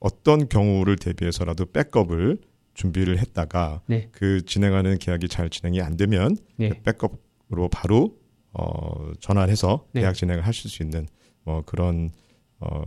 [0.00, 2.38] 어떤 경우를 대비해서라도 백업을
[2.74, 4.08] 준비를 했다가 네.
[4.10, 6.70] 그 진행하는 계약이 잘 진행이 안 되면 네.
[6.70, 8.16] 그 백업으로 바로
[8.52, 10.00] 어 전화를 해서 네.
[10.00, 11.06] 계약 진행을 하실 수 있는
[11.44, 12.10] 뭐 그런
[12.60, 12.82] 어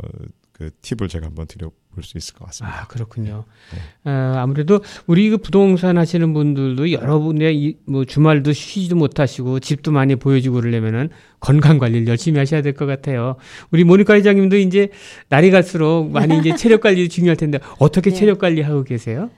[0.57, 2.81] 그 팁을 제가 한번 드려볼 수 있을 것 같습니다.
[2.81, 3.43] 아 그렇군요.
[3.71, 4.11] 네.
[4.11, 10.15] 아, 아무래도 우리 그 부동산 하시는 분들도 여러분의 이, 뭐 주말도 쉬지도 못하시고 집도 많이
[10.15, 13.35] 보여주고 그러려면은 건강 관리를 열심히 하셔야 될 것 같아요.
[13.71, 14.89] 우리 모니카 회장님도 이제
[15.29, 18.15] 날이 갈수록 많이 이제 체력 관리 중요할 텐데 어떻게 네.
[18.15, 19.29] 체력 관리 하고 계세요?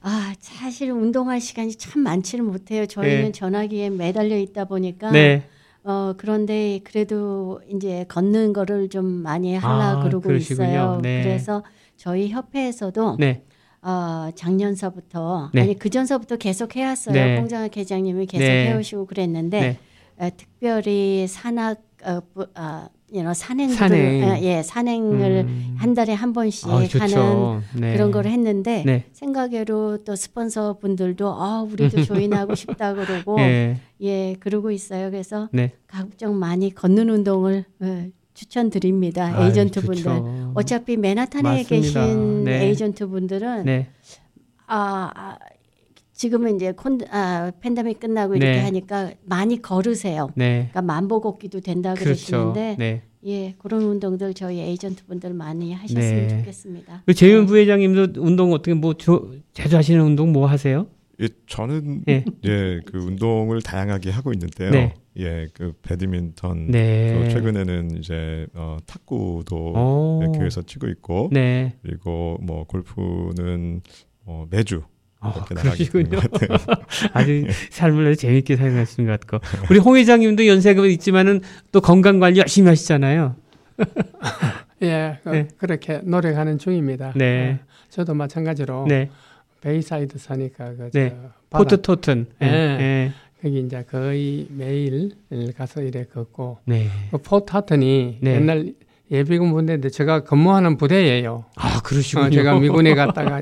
[0.00, 2.86] 아 사실 운동할 시간이 참 많지는 못해요.
[2.86, 3.32] 저희는 네.
[3.32, 5.48] 전화기에 매달려 있다 보니까 네.
[5.84, 10.68] 어 그런데 그래도 이제 걷는 거를 좀 많이 하려 아, 그러고 그러시군요.
[10.68, 11.00] 있어요.
[11.02, 11.22] 네.
[11.22, 11.62] 그래서
[11.96, 13.44] 저희 협회에서도 네.
[13.80, 15.62] 어 작년서부터 네.
[15.62, 17.14] 아니 그 전서부터 계속 해왔어요.
[17.14, 17.38] 네.
[17.38, 18.68] 홍장학 회장님이 계속 네.
[18.68, 19.78] 해오시고 그랬는데 네.
[20.18, 24.24] 어, 특별히 산악 어, 부, 아, you know, 산행들 산행.
[24.24, 25.74] 어, 예 산행을 음.
[25.78, 27.62] 한 달에 한 번씩 아, 하는.
[27.74, 27.92] 네.
[27.94, 29.04] 그런 걸 했는데 네.
[29.12, 33.78] 생각외로 또 스폰서 분들도 아 우리도 조인하고 싶다 그러고 예.
[34.00, 35.10] 예 그러고 있어요.
[35.10, 35.72] 그래서 네.
[35.86, 39.36] 각종 많이 걷는 운동을 어, 추천드립니다.
[39.36, 40.10] 아유, 에이전트 분들.
[40.54, 41.68] 어차피 맨하탄에 맞습니다.
[41.68, 42.66] 계신 네.
[42.66, 43.88] 에이전트 분들은 네.
[44.66, 45.38] 아, 아
[46.18, 48.60] 지금은 이제 콘 아, 팬데믹 끝나고 이렇게 네.
[48.64, 50.28] 하니까 많이 걸으세요.
[50.34, 50.68] 네.
[50.72, 52.52] 그러니까 만보 걷기도 된다 그렇죠.
[52.52, 53.02] 그러시는데 네.
[53.24, 56.38] 예 그런 운동들 저희 에이전트 분들 많이 하셨으면 네.
[56.38, 57.04] 좋겠습니다.
[57.06, 60.88] 그 재윤 부회장님도 운동 어떻게 뭐 조, 자주 하시는 운동 뭐 하세요?
[61.20, 62.24] 예, 저는 예.
[62.44, 64.70] 예, 그 운동을 다양하게 하고 있는데요.
[64.70, 64.94] 네.
[65.18, 67.14] 예, 그 배드민턴 네.
[67.14, 70.20] 또 최근에는 이제 어, 탁구도 오.
[70.24, 71.76] 예, 교회에서 치고 있고 네.
[71.82, 73.82] 그리고 뭐 골프는
[74.26, 74.82] 어, 매주
[75.20, 76.20] 아, 되는 그러시군요.
[76.20, 76.76] 것 같아요.
[77.12, 81.40] 아주 삶을 아주 재밌게 살아가시는 것 같고 우리 홍 회장님도 연세가 있지만은
[81.72, 83.34] 또 건강 관리 열심히 하시잖아요.
[84.82, 85.48] 예, 그, 네.
[85.60, 87.12] 렇게 노력하는 중입니다.
[87.16, 87.58] 네.
[87.60, 89.10] 어, 저도 마찬가지로 네.
[89.60, 91.10] 베이사이드 사니까 그 네.
[91.10, 91.16] 저
[91.50, 92.26] 바다 포트 토튼.
[92.40, 92.46] 예.
[92.46, 92.52] 네.
[92.80, 93.12] 예.
[93.42, 95.12] 거기 이제 거의 매일
[95.56, 96.88] 가서 이래 걷고 네.
[97.10, 98.34] 그 포타튼이 네.
[98.34, 98.72] 옛날
[99.10, 101.44] 예비군 부대인데 제가 근무하는 부대예요.
[101.56, 102.26] 아 그러시군요.
[102.26, 103.40] 어, 제가 미군에 갔다가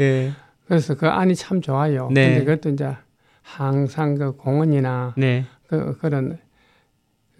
[0.00, 0.32] 예.
[0.70, 2.08] 그래서 그 안이 참 좋아요.
[2.12, 2.28] 네.
[2.28, 2.96] 근데 그것도 이제
[3.42, 5.44] 항상 그 공원이나 네.
[5.66, 6.38] 그 그런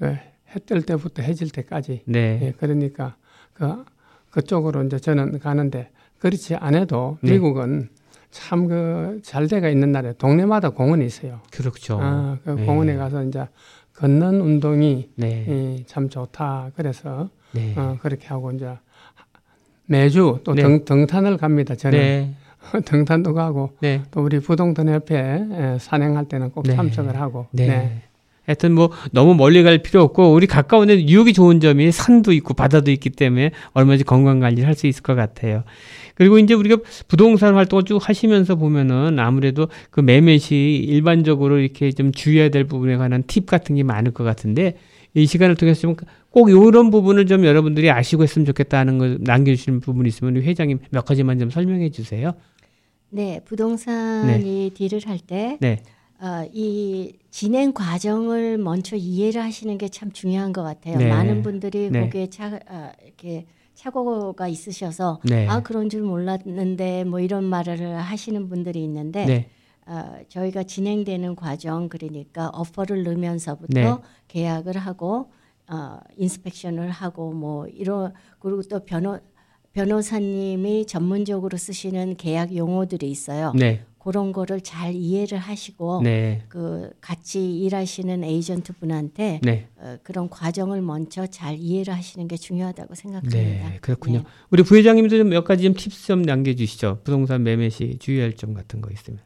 [0.01, 0.16] 그
[0.53, 2.41] 해뜰 때부터 해질 때까지 네.
[2.43, 3.14] 예, 그러니까
[3.53, 3.85] 그
[4.31, 7.35] 그쪽으로 이제 저는 가는데 그렇지 않아도 네.
[7.35, 7.91] 미국은
[8.33, 11.41] 참 그잘 돼가 있는 나라에 동네마다 공원이 있어요.
[11.53, 12.01] 그렇죠.
[12.03, 12.66] 아, 그 네.
[12.66, 13.47] 공원에 가서 이제
[13.95, 15.47] 걷는 운동이 네.
[15.47, 16.72] 예, 참 좋다.
[16.74, 17.74] 그래서 네.
[17.76, 18.76] 어, 그렇게 하고 이제
[19.87, 20.62] 매주 또 네.
[20.62, 21.76] 등, 등탄을 갑니다.
[21.76, 22.35] 저는 네.
[22.84, 24.02] 등탄도 가고 네.
[24.11, 26.74] 또 우리 부동산 협회 에, 산행할 때는 꼭 네.
[26.76, 27.66] 참석을 하고 네.
[27.66, 28.02] 네.
[28.46, 32.54] 하여튼 뭐 너무 멀리 갈 필요 없고 우리 가까운 데 뉴욕이 좋은 점이 산도 있고
[32.54, 35.62] 바다도 있기 때문에 얼마든지 건강 관리를 할 수 있을 것 같아요.
[36.16, 40.56] 그리고 이제 우리가 부동산 활동을 쭉 하시면서 보면은 아무래도 그 매매 시
[40.88, 44.74] 일반적으로 이렇게 좀 주의해야 될 부분에 관한 팁 같은 게 많을 것 같은데
[45.14, 45.96] 이 시간을 통해서 좀
[46.30, 51.04] 꼭 이런 부분을 좀 여러분들이 아시고 했으면 좋겠다는 걸 남겨주시는 부분이 있으면 우리 회장님 몇
[51.04, 52.32] 가지만 좀 설명해 주세요.
[53.08, 55.82] 네 부동산이 딜을 할때 네.
[56.20, 60.98] 어, 이 진행 과정을 먼저 이해를 하시는 게 참 중요한 것 같아요.
[60.98, 61.08] 네.
[61.08, 62.00] 많은 분들이 네.
[62.00, 65.48] 거기에 차, 아, 이렇게 착오가 있으셔서 네.
[65.48, 69.48] 아 그런 줄 몰랐는데 뭐 이런 말을 하시는 분들이 있는데 네.
[69.91, 73.97] 어, 저희가 진행되는 과정 그러니까 어퍼를 넣으면서부터 네.
[74.28, 75.32] 계약을 하고
[75.68, 79.18] 어, 인스펙션을 하고 뭐 이런 그리고 또 변호
[79.72, 83.53] 변호사님이 전문적으로 쓰시는 계약 용어들이 있어요.
[83.57, 83.82] 네.
[83.99, 86.43] 그런 거를 잘 이해를 하시고 네.
[86.49, 89.66] 그 같이 일하시는 에이전트 분한테 네.
[89.76, 93.36] 어, 그런 과정을 먼저 잘 이해를 하시는 게 중요하다고 생각합니다.
[93.36, 93.78] 네.
[93.80, 94.18] 그렇군요.
[94.20, 94.24] 네.
[94.51, 97.01] 우리 부회장님도 좀 몇 가지 좀 팁스 좀 남겨 주시죠.
[97.03, 99.20] 부동산 매매 시 주의할 점 같은 거 있으면.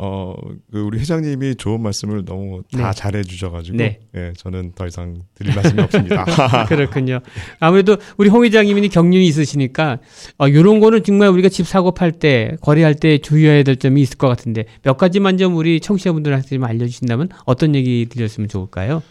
[0.00, 0.34] 어,
[0.70, 2.94] 그 우리 회장님이 좋은 말씀을 너무 다 네.
[2.94, 3.98] 잘해 주셔가지고, 네.
[4.14, 6.24] 예, 저는 더 이상 드릴 말씀이 없습니다.
[6.66, 7.18] 그렇군요.
[7.58, 9.98] 아무래도 우리 홍 회장님이 경륜이 있으시니까
[10.38, 14.18] 어, 이런 거는 정말 우리가 집 사고 팔 때 거래할 때 주의해야 될 점이 있을
[14.18, 19.02] 것 같은데 몇 가지만 좀 우리 청취자분들한테 좀 알려주신다면 어떤 얘기 드렸으면 좋을까요?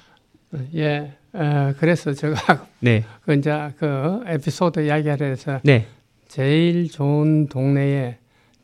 [0.76, 1.14] 예.
[1.34, 5.86] 어, 그래서 제가 네, 그 이제 그 에피소드 이야기를 해서 네,
[6.28, 8.18] 제일 좋은 동네에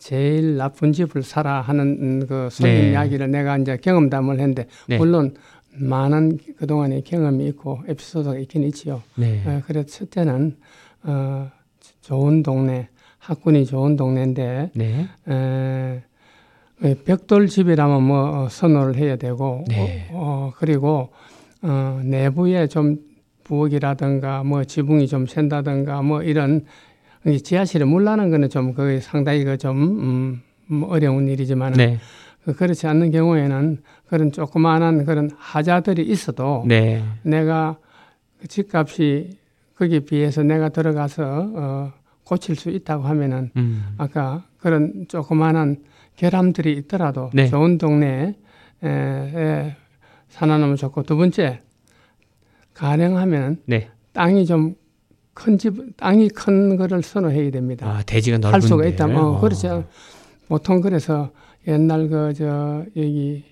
[0.03, 2.91] 제일 나쁜 집을 사라 하는 음, 그 손님 네.
[2.91, 4.97] 이야기를 내가 이제 경험담을 했는데 네.
[4.97, 5.33] 물론
[5.75, 9.01] 많은 그동안의 경험이 있고 에피소드가 있긴 있지요.
[9.15, 10.57] 네, 어, 그래서 첫째는
[11.03, 11.49] 어,
[12.01, 16.03] 좋은 동네, 학군이 좋은 동네인데 네, 에,
[16.83, 20.09] 에, 벽돌 집이라면 뭐 어, 선호를 해야 되고 네.
[20.11, 21.13] 어, 어, 그리고
[21.61, 22.97] 어, 내부에 좀
[23.45, 26.65] 부엌이라든가 뭐 지붕이 좀 샌다든가 뭐 이런 이
[27.25, 31.99] 지하실에 물 나는 거는 좀 거의 상당히 그좀 음, 뭐 어려운 일이지만 네,
[32.47, 37.77] 은 그렇지 않는 경우에는 그런 조그마한 그런 하자들이 있어도 네, 내가
[38.39, 39.37] 그 집값이
[39.77, 41.93] 거기에 비해서 내가 들어가서 어,
[42.25, 45.77] 고칠 수 있다고 하면은 음, 아까 그런 조그마한
[46.15, 47.47] 결함들이 있더라도 네.
[47.47, 48.35] 좋은 동네에
[48.83, 49.75] 에, 에,
[50.29, 51.61] 살아남으면 좋고 두 번째
[52.73, 53.89] 가능하면 네.
[54.13, 54.75] 땅이 좀
[55.33, 57.87] 큰 집, 땅이 큰 거를 선호해야 됩니다.
[57.87, 58.51] 아 대지가 넓은데.
[58.53, 59.39] 할 수가 있다면 어, 어.
[59.41, 59.85] 그렇죠.
[60.47, 61.31] 보통 그래서
[61.67, 63.43] 옛날 그 저 여기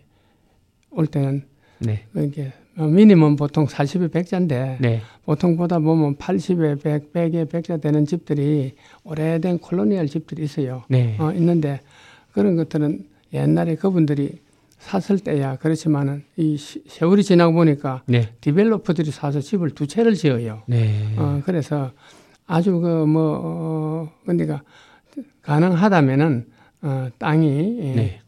[0.91, 1.43] 올 때는
[1.79, 8.05] 네, 이게 미니멈 보통 40에 100자인데 네, 보통 보다 보면 80에 100, 100에 100자 되는
[8.05, 10.83] 집들이 오래된 콜로니얼 집들이 있어요.
[10.89, 11.79] 네, 어, 있는데
[12.33, 14.39] 그런 것들은 옛날에 그분들이
[14.81, 20.63] 샀을 때야 그렇지만은 이 시- 세월이 지나고 보니까 네, 디벨로퍼들이 사서 집을 두 채를 지어요.
[20.67, 21.91] 네, 어, 그래서
[22.47, 24.63] 아주 그뭐 어, 그러니까
[25.43, 26.47] 가능하다면은
[26.81, 28.21] 어, 땅이 예, 네.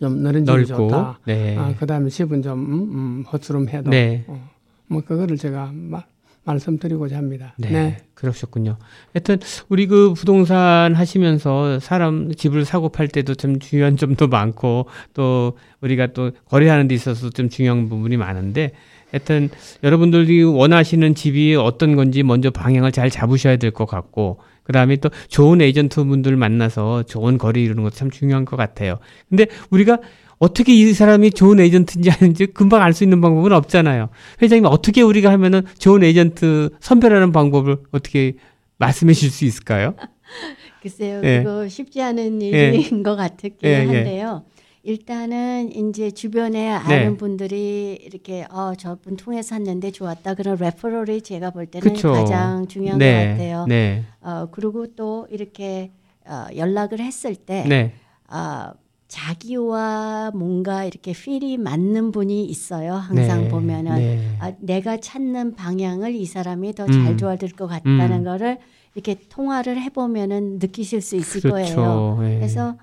[0.00, 0.66] 좀 넓은 집이.
[0.66, 1.18] 좋다.
[1.26, 4.24] 네, 아, 그다음에 집은 좀 음, 음, 허스름해도 네.
[4.28, 4.48] 어,
[4.86, 6.04] 뭐 그거를 제가 마,
[6.46, 7.54] 말씀드리고자 합니다.
[7.58, 8.78] 네, 그러셨군요.
[9.12, 9.38] 하여튼
[9.68, 16.08] 우리 그 부동산 하시면서 사람 집을 사고 팔 때도 좀 중요한 점도 많고 또 우리가
[16.14, 18.72] 또 거래하는 데 있어서 좀 중요한 부분이 많은데
[19.10, 19.50] 하여튼
[19.82, 25.10] 여러분들이 원하시는 집이 어떤 건지 먼저 방향을 잘 잡으셔야 될 것 같고 그 다음에 또
[25.28, 28.98] 좋은 에이전트 분들 만나서 좋은 거래 이루는 것도 참 중요한 것 같아요.
[29.28, 29.98] 근데 우리가
[30.38, 34.08] 어떻게 이 사람이 좋은 에이전트인지 아닌지 금방 알 수 있는 방법은 없잖아요.
[34.42, 38.34] 회장님 어떻게 우리가 하면은 좋은 에이전트 선별하는 방법을 어떻게
[38.78, 39.94] 말씀해 주실 수 있을까요?
[40.82, 41.42] 글쎄요, 예.
[41.42, 42.46] 그거 쉽지 않은 예.
[42.46, 43.86] 일인 것 같긴 예, 예.
[43.86, 44.44] 한데요.
[44.82, 47.16] 일단은 이제 주변에 아는 네.
[47.16, 52.12] 분들이 이렇게 어 저분 통해서 샀는데 좋았다 그런 referral이 제가 볼 때는 그쵸.
[52.12, 53.66] 가장 중요한 네, 것 같아요.
[53.66, 55.90] 네, 어 그리고 또 이렇게
[56.24, 57.94] 어, 연락을 했을 때 네,
[58.28, 58.74] 아,
[59.16, 62.92] 자기와 뭔가 이렇게 feel이 맞는 분이 있어요.
[62.92, 64.36] 항상 네, 보면은 네.
[64.40, 67.16] 아, 내가 찾는 방향을 이 사람이 더잘 음.
[67.16, 68.24] 도와줄 것 같다는 음.
[68.24, 68.58] 거를
[68.94, 71.74] 이렇게 통화를 해보면은 느끼실 수 있을 거예요.
[71.74, 72.18] 그렇죠.
[72.24, 72.34] 예.
[72.36, 72.76] 그래서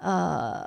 [0.00, 0.62] 어,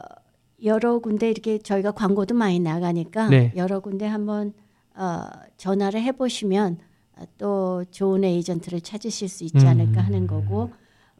[0.65, 3.53] 여러 군데 이렇게 저희가 광고도 많이 나가니까 네.
[3.55, 4.53] 여러 군데 한번
[4.93, 5.21] 어,
[5.55, 6.79] 전화를 해보시면
[7.15, 10.05] 어, 또 좋은 에이전트를 찾으실 수 있지 않을까 음.
[10.05, 10.71] 하는 거고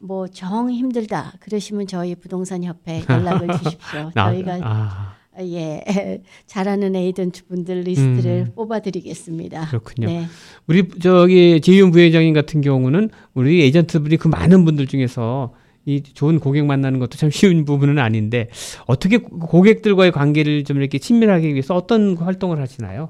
[0.03, 4.11] 뭐 정 힘들다 그러시면 저희 부동산 협회 연락을 주십시오.
[4.15, 5.83] 나- 저희가 아, 예
[6.45, 8.51] 잘하는 에이전트 분들 리스트를 음.
[8.55, 9.67] 뽑아드리겠습니다.
[9.67, 10.07] 그렇군요.
[10.07, 10.25] 네.
[10.67, 15.53] 우리 저기 재윤 부회장님 같은 경우는 우리 에이전트분이 그 많은 분들 중에서
[15.85, 18.47] 이 좋은 고객 만나는 것도 참 쉬운 부분은 아닌데
[18.85, 23.09] 어떻게 고객들과의 관계를 좀 이렇게 친밀하게 위해서 어떤 활동을 하시나요?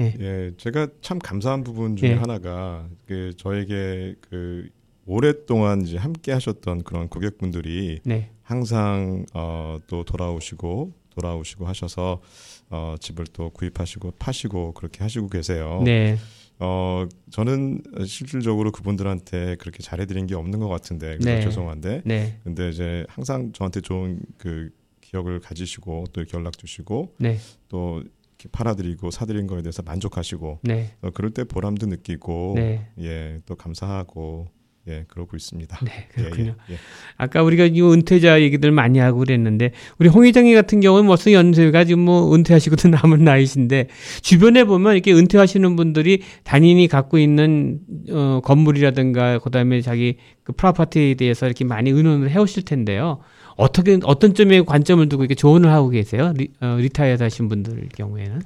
[0.00, 2.14] 예, 제가 참 감사한 부분 중에 예.
[2.14, 4.68] 하나가 그 저에게 그
[5.08, 12.20] 오랫동안 이제 함께 하셨던 그런 고객분들이 네, 항상 어, 또 돌아오시고 돌아오시고 하셔서
[12.68, 15.80] 어, 집을 또 구입하시고 파시고 그렇게 하시고 계세요.
[15.82, 16.18] 네,
[16.58, 21.40] 어, 저는 실질적으로 그분들한테 그렇게 잘해드린 게 없는 것 같은데 그래서 네.
[21.40, 24.68] 죄송한데 네, 근데 이제 항상 저한테 좋은 그
[25.00, 27.38] 기억을 가지시고 또 이렇게 연락 주시고 네,
[27.68, 32.90] 또 이렇게 팔아드리고 사드린 거에 대해서 만족하시고 네, 어, 그럴 때 보람도 느끼고 네.
[32.98, 34.57] 예또 감사하고
[34.88, 35.78] 예, 그러고 있습니다.
[35.84, 36.54] 네, 예, 그렇군요.
[36.70, 36.78] 예, 예.
[37.16, 41.84] 아까 우리가 이 은퇴자 얘기들 많이 하고 그랬는데 우리 홍 회장님 같은 경우는 벌써 연세가
[41.84, 43.88] 지금 뭐 은퇴하시고도 남은 나이신데
[44.22, 47.80] 주변에 보면 이렇게 은퇴하시는 분들이 본인이 갖고 있는
[48.10, 53.18] 어, 건물이라든가 그다음에 자기 그 property에 대해서 이렇게 많이 의논을 해오실 텐데요.
[53.56, 56.32] 어떻게 어떤 점에 관점을 두고 이렇게 조언을 하고 계세요?
[56.36, 58.40] 리, 어, retire 하신 분들 경우에는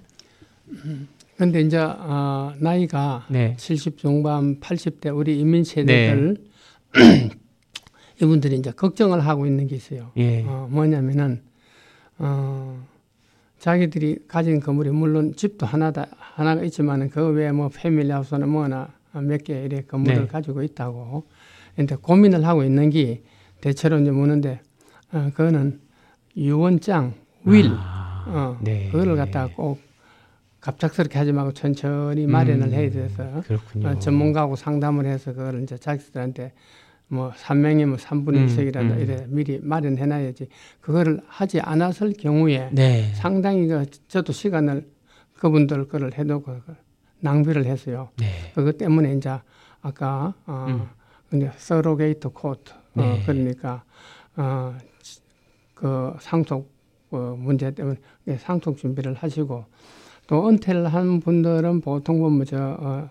[1.43, 6.36] 근데 이제 어, 나이가 네, 70 중반, 80대 우리 이민 세대들
[8.22, 10.12] 이분들이 이제 걱정을 하고 있는 게 있어요.
[10.18, 11.43] 예, 어, 뭐냐면은
[12.18, 12.86] 어,
[13.59, 19.64] 자기들이 가진 건물이 물론 집도 하나다 하나가 있지만은 그 외에 뭐 패밀리하우스나 뭐나 몇 개
[19.64, 20.26] 이래 건물을 네.
[20.28, 21.24] 가지고 있다고.
[21.74, 23.24] 근데 고민을 하고 있는 게
[23.61, 24.61] 대체로 이제 묻는데
[25.12, 25.80] 어, 그거는
[26.36, 27.14] 유언장
[27.47, 28.90] 윌 아, 어, 네.
[28.93, 29.80] 그거를 갖다가 꼭
[30.62, 33.88] 갑작스럽게 하지 말고 천천히 마련을 음, 해야 돼서 그렇군요.
[33.88, 36.52] 어, 전문가하고 상담을 해서 그걸 이제 자기들한테
[37.08, 39.00] 뭐 3명이면 3분의 음, 1석이라도 음.
[39.00, 40.48] 이래 미리 마련해 놔야지
[40.80, 44.88] 그거를 하지 않았을 경우에 네, 상당히 그 저도 시간을
[45.34, 46.74] 그분들 거를 해놓고 그
[47.20, 48.08] 낭비를 했어요.
[48.18, 49.36] 네, 그것 때문에 이제
[49.82, 50.86] 아까 어 음.
[51.28, 53.02] 근데 서로게이트 코트 네.
[53.04, 53.84] 어 그러니까
[54.36, 54.74] 어
[55.82, 56.72] 그 상속
[57.10, 57.96] 어 문제 때문에
[58.28, 59.64] 예, 상속 준비를 하시고
[60.32, 63.10] 또 은퇴를 한 분들은 보통 보면 저 어,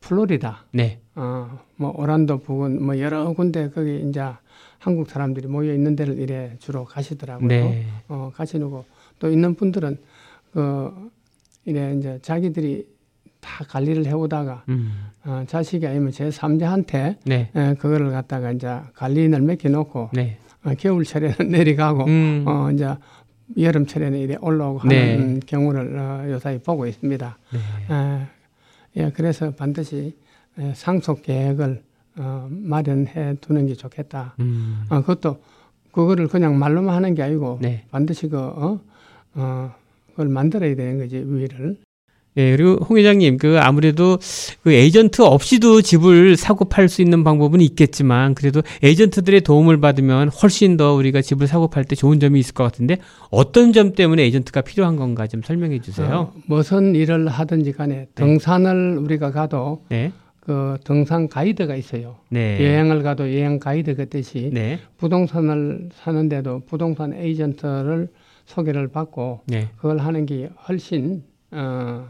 [0.00, 0.66] 플로리다.
[0.72, 4.22] 네, 어 뭐 오란도 부근 뭐 여러 군데 거기 이제
[4.78, 7.48] 한국 사람들이 모여 있는 데를 이래 주로 가시더라고요.
[7.48, 8.84] 네, 어, 가시고
[9.18, 9.98] 또 있는 분들은
[10.52, 11.10] 그
[11.64, 12.86] 이래 이제 자기들이
[13.40, 14.92] 다 관리를 해오다가 음,
[15.24, 21.48] 어, 자식이 아니면 제 3자한테 네, 에, 그거를 갖다가 이제 관리인을 맡겨놓고 네, 어, 겨울철에는
[21.48, 22.94] 내려가고 음, 어 이제
[23.58, 25.16] 여름철에는 이래 올라오고 네.
[25.16, 27.38] 하는 경우를 어, 요사이 보고 있습니다.
[27.52, 27.94] 네.
[27.94, 28.26] 에,
[28.96, 30.16] 예, 그래서 반드시
[30.58, 31.82] 에, 상속 계획을
[32.16, 34.34] 어, 마련해 두는 게 좋겠다.
[34.40, 35.40] 음, 어, 그것도
[35.92, 37.84] 그거를 그냥 말로만 하는 게 아니고 네.
[37.90, 38.80] 반드시 그 어,
[39.34, 39.74] 어,
[40.10, 41.76] 그걸 만들어야 되는 거지 위를.
[42.38, 44.18] 예, 그리고 홍 회장님, 그 아무래도
[44.62, 50.76] 그 에이전트 없이도 집을 사고 팔 수 있는 방법은 있겠지만 그래도 에이전트들의 도움을 받으면 훨씬
[50.76, 52.98] 더 우리가 집을 사고 팔 때 좋은 점이 있을 것 같은데
[53.30, 56.32] 어떤 점 때문에 에이전트가 필요한 건가 좀 설명해 주세요.
[56.34, 62.16] 어, 무슨 일을 하든지 간에 등산을 우리가 가도 네, 그 등산 가이드가 있어요.
[62.30, 68.08] 네, 여행을 가도 여행 가이드 같듯이 네, 부동산을 사는데도 부동산 에이전트를
[68.46, 72.08] 소개를 받고 네, 그걸 하는 게 훨씬 어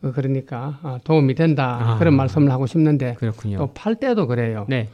[0.00, 1.78] 그 그러니까 어, 도움이 된다.
[1.80, 1.98] 아.
[1.98, 3.58] 그런 말씀을 하고 싶는데 그렇군요.
[3.58, 4.64] 또 팔 때도 그래요.
[4.68, 4.88] 네,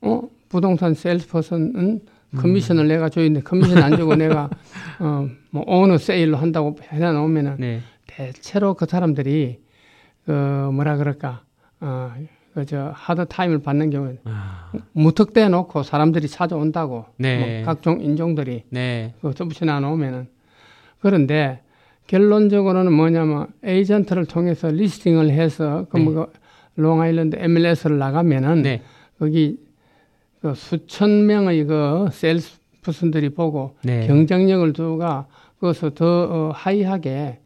[0.00, 0.22] 어?
[0.48, 2.00] 부동산 salesperson은
[2.36, 4.50] 커미션을 내가 줘있는데 커미션 안 주고 내가
[5.00, 9.60] 어뭐 owner sale로 한다고 해놓으면은 네, 대체로 그 사람들이
[10.26, 10.32] 그
[10.72, 11.42] 뭐라 그럴까?
[11.80, 12.12] 어
[12.54, 17.06] 그저 hard time을 받는 경우에 아, 무턱대 놓고 사람들이 찾아온다고.
[17.16, 17.62] 네.
[17.62, 20.26] 뭐 각종 인종들이 네, 그 접붙여 놓으면은.
[21.00, 21.62] 그런데
[22.08, 26.04] 결론적으로는 뭐냐면 에이전트를 통해서 listing을 해서 네.
[26.04, 26.28] 그뭐
[26.74, 28.82] 롱아일랜드 MLS를 나가면은 네,
[29.18, 29.58] 거기
[30.40, 35.26] 그 수천 명의 그 salesperson들이 보고 네, 경쟁력을 두가
[35.60, 37.40] 그것을 더 어, 하이하게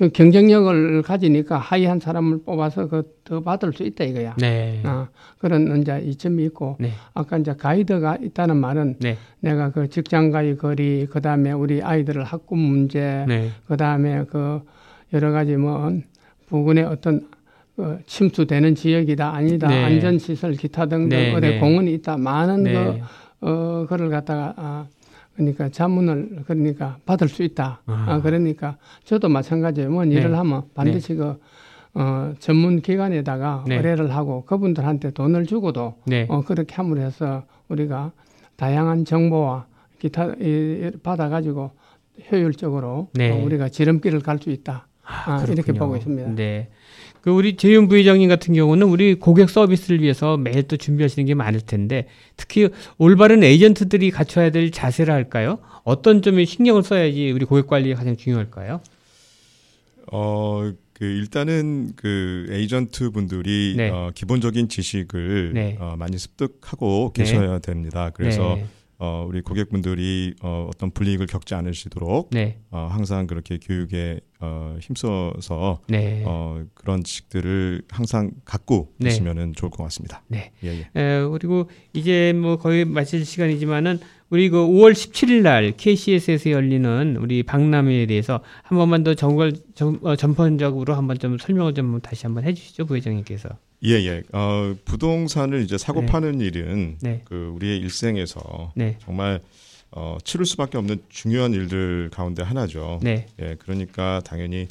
[0.00, 4.34] 그 경쟁력을 가지니까 하이한 사람을 뽑아서 그 더 받을 수 있다 이거야.
[4.38, 5.06] 네, 아,
[5.38, 11.06] 그런 이제 이점이 있고 네, 아까 이제 가이드가 있다는 말은 네, 내가 그 직장과의 거리
[11.06, 14.62] 그다음에 우리 아이들을 학군 문제 네, 그다음에 그
[15.12, 15.92] 여러 가지 뭐
[16.48, 17.28] 부근의 어떤
[17.76, 19.84] 그 침수되는 지역이다 아니다 네.
[19.84, 21.58] 안전시설 기타 등등 네, 어디 네.
[21.60, 22.72] 공원이 있다 많은 네,
[23.40, 24.86] 그 어, 그를 갖다가 아,
[25.34, 27.82] 그러니까 자문을 그러니까 받을 수 있다.
[27.86, 28.06] 아.
[28.08, 29.90] 아, 그러니까 저도 마찬가지예요.
[29.90, 30.36] 뭔 일을 네.
[30.36, 31.40] 하면 반드시 그
[31.94, 33.76] 어, 전문 기관에다가 네.
[33.76, 38.12] 의뢰를 하고 그분들한테 돈을 주고도 네, 어, 그렇게 함으로 해서 우리가
[38.56, 39.66] 다양한 정보와
[39.98, 41.70] 기타 이, 받아가지고
[42.30, 43.30] 효율적으로 네.
[43.32, 44.86] 어, 우리가 지름길을 갈 수 있다.
[45.02, 45.78] 아, 이렇게 그렇군요.
[45.80, 46.34] 보고 있습니다.
[46.34, 46.68] 네.
[47.22, 51.60] 그 우리 재윤 부회장님 같은 경우는 우리 고객 서비스를 위해서 매일 또 준비하시는 게 많을
[51.60, 52.06] 텐데
[52.36, 52.68] 특히
[52.98, 55.58] 올바른 에이전트들이 갖춰야 될 자세를 할까요?
[55.84, 58.80] 어떤 점에 신경을 써야지 우리 고객 관리가 가장 중요할까요?
[60.12, 63.90] 어, 그 일단은 그 에이전트 분들이 네.
[63.90, 65.76] 어, 기본적인 지식을 네.
[65.80, 67.22] 어, 많이 습득하고 네.
[67.22, 68.10] 계셔야 됩니다.
[68.12, 68.66] 그래서 네.
[69.02, 72.58] 어, 우리 고객분들이 어, 어떤 불이익을 겪지 않으시도록 네.
[72.70, 76.22] 어, 항상 그렇게 교육에 어, 힘써서 네.
[76.26, 79.08] 어, 그런 지식들을 항상 갖고 네.
[79.08, 80.22] 계시면은 좋을 것 같습니다.
[80.28, 80.52] 네.
[80.62, 81.00] 예, 예.
[81.00, 87.42] 에, 그리고 이제 뭐 거의 마칠 시간이지만은 우리 그 5월 17일 날 KCS에서 열리는 우리
[87.42, 92.44] 박람회에 대해서 한 번만 더 정말 정, 어, 전반적으로 한번 좀 설명을 좀 다시 한번
[92.44, 93.48] 해주시죠 부회장님께서.
[93.84, 94.22] 예, 예.
[94.32, 96.06] 어, 부동산을 이제 사고 네.
[96.06, 97.22] 파는 일은 네.
[97.24, 98.96] 그 우리의 일생에서 네.
[99.00, 99.40] 정말
[99.90, 103.00] 어, 치를 수밖에 없는 중요한 일들 가운데 하나죠.
[103.02, 103.26] 네.
[103.40, 104.68] 예, 그러니까 당연히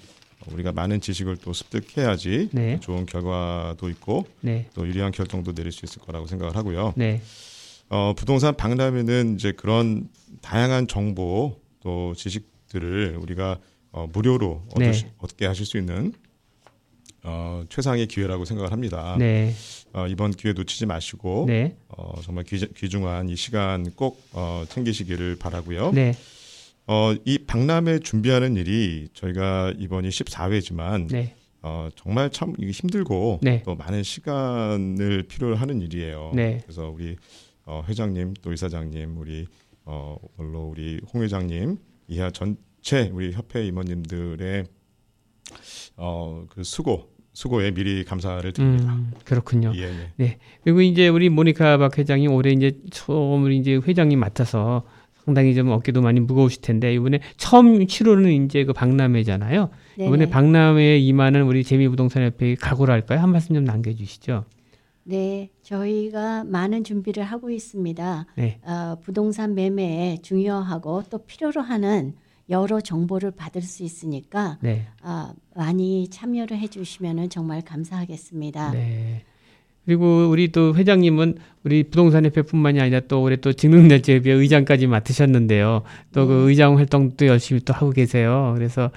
[0.52, 2.80] 우리가 많은 지식을 또 습득해야지 네.
[2.80, 4.68] 좋은 결과도 있고 네.
[4.74, 6.94] 또 유리한 결정도 내릴 수 있을 거라고 생각을 하고요.
[6.96, 7.22] 네.
[7.90, 10.08] 어, 부동산 박람회는 이제 그런
[10.42, 13.58] 다양한 정보 또 지식들을 우리가
[13.92, 14.88] 어, 무료로 네.
[14.88, 16.14] 얻으시, 얻게 하실 수 있는
[17.24, 19.16] 어, 최상의 기회라고 생각을 합니다.
[19.20, 19.54] 네.
[19.94, 21.76] 어, 이번 기회 놓치지 마시고 네.
[21.90, 25.92] 어, 정말 귀, 귀중한 이 시간 꼭 어, 챙기시기를 바라고요.
[25.92, 26.14] 네.
[26.88, 31.36] 어, 이 박람회 준비하는 일이 저희가 이번이 14회지만 네.
[31.62, 33.62] 어, 정말 참 힘들고 네.
[33.64, 36.32] 또 많은 시간을 필요로 하는 일이에요.
[36.34, 36.62] 네.
[36.64, 37.16] 그래서 우리
[37.66, 39.46] 어, 회장님 또 이사장님 우리
[39.86, 44.66] 어, 물론 우리 홍 회장님 이하 전체 우리 협회 임원님들의
[45.98, 48.94] 어, 그 수고 수고에 미리 감사를 드립니다.
[48.94, 49.72] 음, 그렇군요.
[49.76, 50.38] 예, 예.
[50.64, 54.84] 그리고 이제 우리 모니카 박 회장이 올해 이제 처음으로 이제 회장님 맡아서
[55.24, 59.70] 상당히 좀 어깨도 많이 무거우실 텐데 이번에 처음 치료는 이제 그 박람회잖아요.
[59.98, 60.30] 이번에 네네.
[60.32, 63.20] 박람회에 임하는 우리 재미부동산협회 각오를 할까요?
[63.20, 64.46] 한 말씀 좀 남겨주시죠.
[65.04, 68.26] 네, 저희가 많은 준비를 하고 있습니다.
[68.36, 68.60] 네.
[68.64, 72.16] 어, 부동산 매매에 중요하고 또 필요로 하는
[72.50, 74.88] 여러 정보를 받을 수 있으니까 네.
[75.02, 78.72] 아, 많이 참여를 해주시면 정말 감사하겠습니다.
[78.72, 79.24] 네.
[79.86, 85.84] 그리고 우리 또 회장님은 우리 부동산협회뿐만이 아니라 또 올해 또 직능날제협회 의장까지 맡으셨는데요.
[86.14, 86.40] 또그 네.
[86.50, 88.54] 의장 활동도 열심히 또 하고 계세요.
[88.56, 88.92] 그래서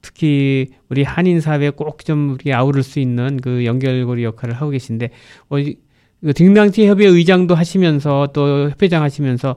[0.00, 5.10] 특히 우리 한인 사회에 꼭 좀 우리 아우를 수 있는 그 연결고리 역할을 하고 계신데
[5.48, 5.56] 어,
[6.22, 9.56] 이- 그 협회 의장도 하시면서 또 협회장 하시면서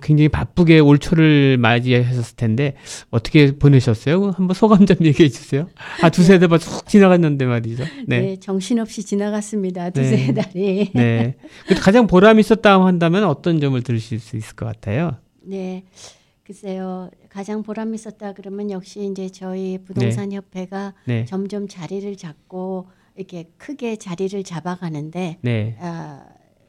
[0.00, 2.74] 굉장히 바쁘게 올 초를 맞이하셨을 텐데
[3.10, 4.30] 어떻게 보내셨어요?
[4.30, 5.68] 한번 소감 좀 얘기해 주세요.
[6.02, 7.84] 아 두세 대만 쑥 지나갔는데 말이죠.
[8.06, 8.20] 네.
[8.20, 8.36] 네.
[8.40, 9.90] 정신없이 지나갔습니다.
[9.90, 9.90] 네.
[9.90, 10.90] 두세 달이.
[10.94, 11.34] 네.
[11.66, 15.16] 그래도 가장 보람 있었다 한다면 어떤 점을 들으실 수 있을 것 같아요?
[15.42, 15.84] 네.
[16.46, 17.10] 글쎄요.
[17.30, 21.24] 가장 보람 있었다 그러면 역시 이제 저희 부동산 협회가 네.
[21.24, 22.86] 점점 자리를 잡고
[23.16, 25.76] 이렇게 크게 자리를 잡아가는데 네.
[25.80, 26.26] 아,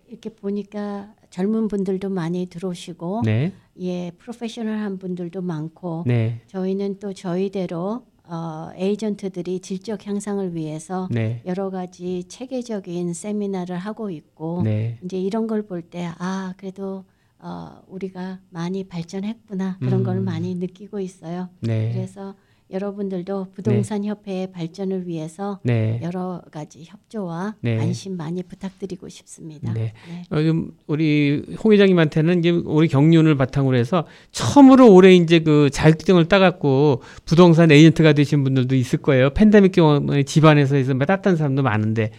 [0.07, 3.51] 이렇게 보니까 젊은 분들도 많이 들어오시고 네.
[3.79, 6.41] 예 프로페셔널한 분들도 많고 네.
[6.47, 11.41] 저희는 또 저희대로 어, 에이전트들이 질적 향상을 위해서 네.
[11.45, 14.97] 여러 가지 체계적인 세미나를 하고 있고 네.
[15.03, 17.05] 이제 이런 걸 볼 때 아 그래도
[17.39, 20.25] 어, 우리가 많이 발전했구나 그런 걸 음.
[20.25, 21.49] 많이 느끼고 있어요.
[21.59, 21.91] 네.
[21.93, 22.33] 그래서
[22.71, 25.99] 여러분들도 부동산 협회의 발전을 위해서 네.
[26.01, 27.77] 여러 가지 협조와 네.
[27.77, 29.71] 관심 많이 부탁드리고 싶습니다.
[29.73, 29.93] 네.
[30.09, 30.23] 네.
[30.31, 36.25] 어, 좀 우리 홍 회장님한테는 이제 우리 경륜을 바탕으로 해서 처음으로 올해 이제 그 자격증을
[36.25, 39.29] 따갖고 부동산 에이전트가 되신 분들도 있을 거예요.
[39.31, 42.11] 팬데믹 경험에 집안에서 해서 따뜻한 사람도 많은데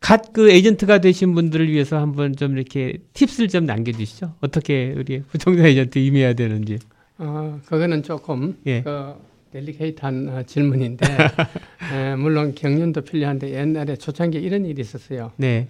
[0.00, 4.34] 갓 그 에이전트가 되신 분들을 위해서 한번 좀 이렇게 팁을 좀 남겨주시죠.
[4.40, 6.78] 어떻게 우리 부동산 에이전트 임해야 되는지.
[7.18, 8.82] 어, 그거는 조금 예.
[8.82, 9.14] 그
[9.52, 11.06] 델리케이트한 어, 질문인데
[11.92, 15.32] 에, 물론 경륜도 필요한데 옛날에 초창기에 이런 일이 있었어요.
[15.36, 15.68] 네.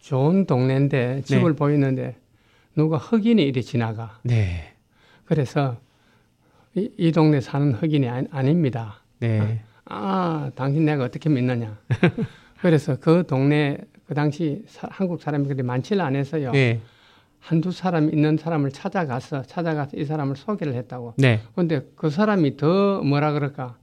[0.00, 2.16] 좋은 동네인데 집을 보이는데
[2.74, 4.18] 누가 흑인이 이리 지나가.
[4.22, 4.72] 네.
[5.26, 5.76] 그래서
[6.74, 9.00] 이, 이 동네 사는 흑인이 아니, 아닙니다.
[9.18, 9.62] 네.
[9.84, 11.78] 아, 당신 내가 어떻게 믿느냐.
[12.60, 16.52] 그래서 그 동네 그 당시 사- 한국 사람이 그리 많지는 않아서요.
[16.52, 16.80] 네.
[17.46, 21.14] 한두 사람 있는 사람을 찾아가서 찾아가서 이 사람을 소개를 했다고.
[21.18, 21.40] 네.
[21.54, 23.76] 근데 그 사람이 더 뭐라 그럴까?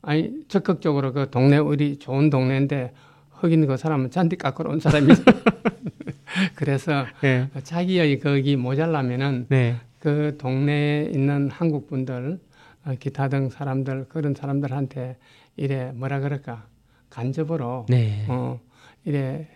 [0.00, 2.94] 아니 적극적으로 그 동네 우리 좋은 동네인데
[3.32, 5.08] 흑인 그 사람은 잔디 깎으러 온 사람이
[6.56, 7.50] 그래서 네.
[7.62, 9.76] 자기의 거기 모자라면은 네.
[9.98, 12.40] 그 동네에 있는 한국 분들
[12.86, 15.18] 어, 기타 등 사람들 그런 사람들한테
[15.56, 16.66] 이래 뭐라 그럴까
[17.10, 18.24] 간접으로 네.
[18.28, 18.58] 어
[19.04, 19.46] 이래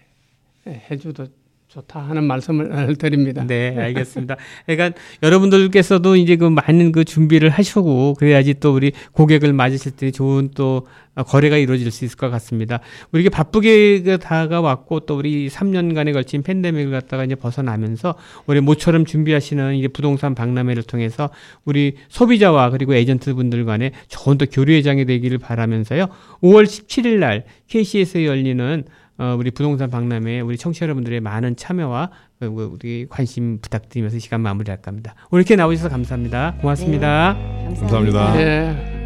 [0.66, 1.28] 해줘도
[1.68, 3.44] 좋다 하는 말씀을 드립니다.
[3.46, 4.36] 네, 알겠습니다.
[4.64, 10.50] 그러니까 여러분들께서도 이제 그 많은 그 준비를 하시고 그래야지 또 우리 고객을 맞으실 때 좋은
[10.54, 10.86] 또
[11.26, 12.80] 거래가 이루어질 수 있을 것 같습니다.
[13.12, 18.14] 우리 이게 바쁘게 그 다가왔고 또 우리 3년간에 걸친 팬데믹을 갖다가 이제 벗어나면서
[18.46, 21.28] 올해 모처럼 준비하시는 이제 부동산 박람회를 통해서
[21.66, 26.06] 우리 소비자와 그리고 에이전트 분들 간에 좋은 또 교류회장이 되기를 바라면서요.
[26.42, 28.84] 5월 17일 날 KC에서 열리는
[29.18, 34.20] 어, 우리 부동산 박람회에 우리 청취자 여러분들의 많은 참여와 그, 그, 우리 관심 부탁드리면서 이
[34.20, 35.16] 시간 마무리할까 합니다.
[35.30, 36.54] 오늘 이렇게 나오셔서 감사합니다.
[36.60, 37.34] 고맙습니다.
[37.34, 38.22] 감사합니다.
[38.22, 38.40] 감사합니다.
[38.40, 38.98] 예.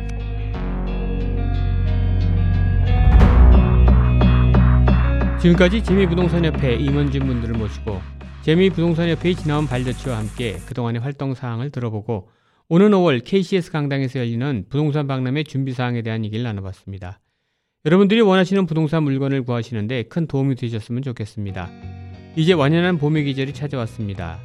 [5.40, 8.00] 지금까지 재미부동산협회 임원진 분들을 모시고
[8.42, 12.28] 재미부동산협회의 지나온 발자취와 함께 그동안의 활동 사항을 들어보고
[12.68, 17.18] 오는 5월 KCS 강당에서 열리는 부동산 박람회 준비 사항에 대한 얘기를 나눠봤습니다.
[17.84, 21.68] 여러분들이 원하시는 부동산 물건을 구하시는데 큰 도움이 되셨으면 좋겠습니다.
[22.36, 24.38] 이제 완연한 봄의 계절이 찾아왔습니다.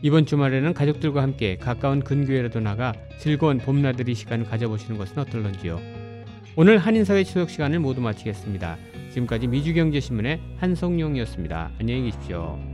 [0.00, 5.80] 이번 주말에는 가족들과 함께 가까운 근교에라도 나가 즐거운 봄나들이 시간을 가져보시는 것은 어떨런지요.
[6.54, 8.78] 오늘 한인사회 추석 시간을 모두 마치겠습니다.
[9.10, 11.72] 지금까지 미주경제신문의 한성용이었습니다.
[11.80, 12.73] 안녕히 계십시오.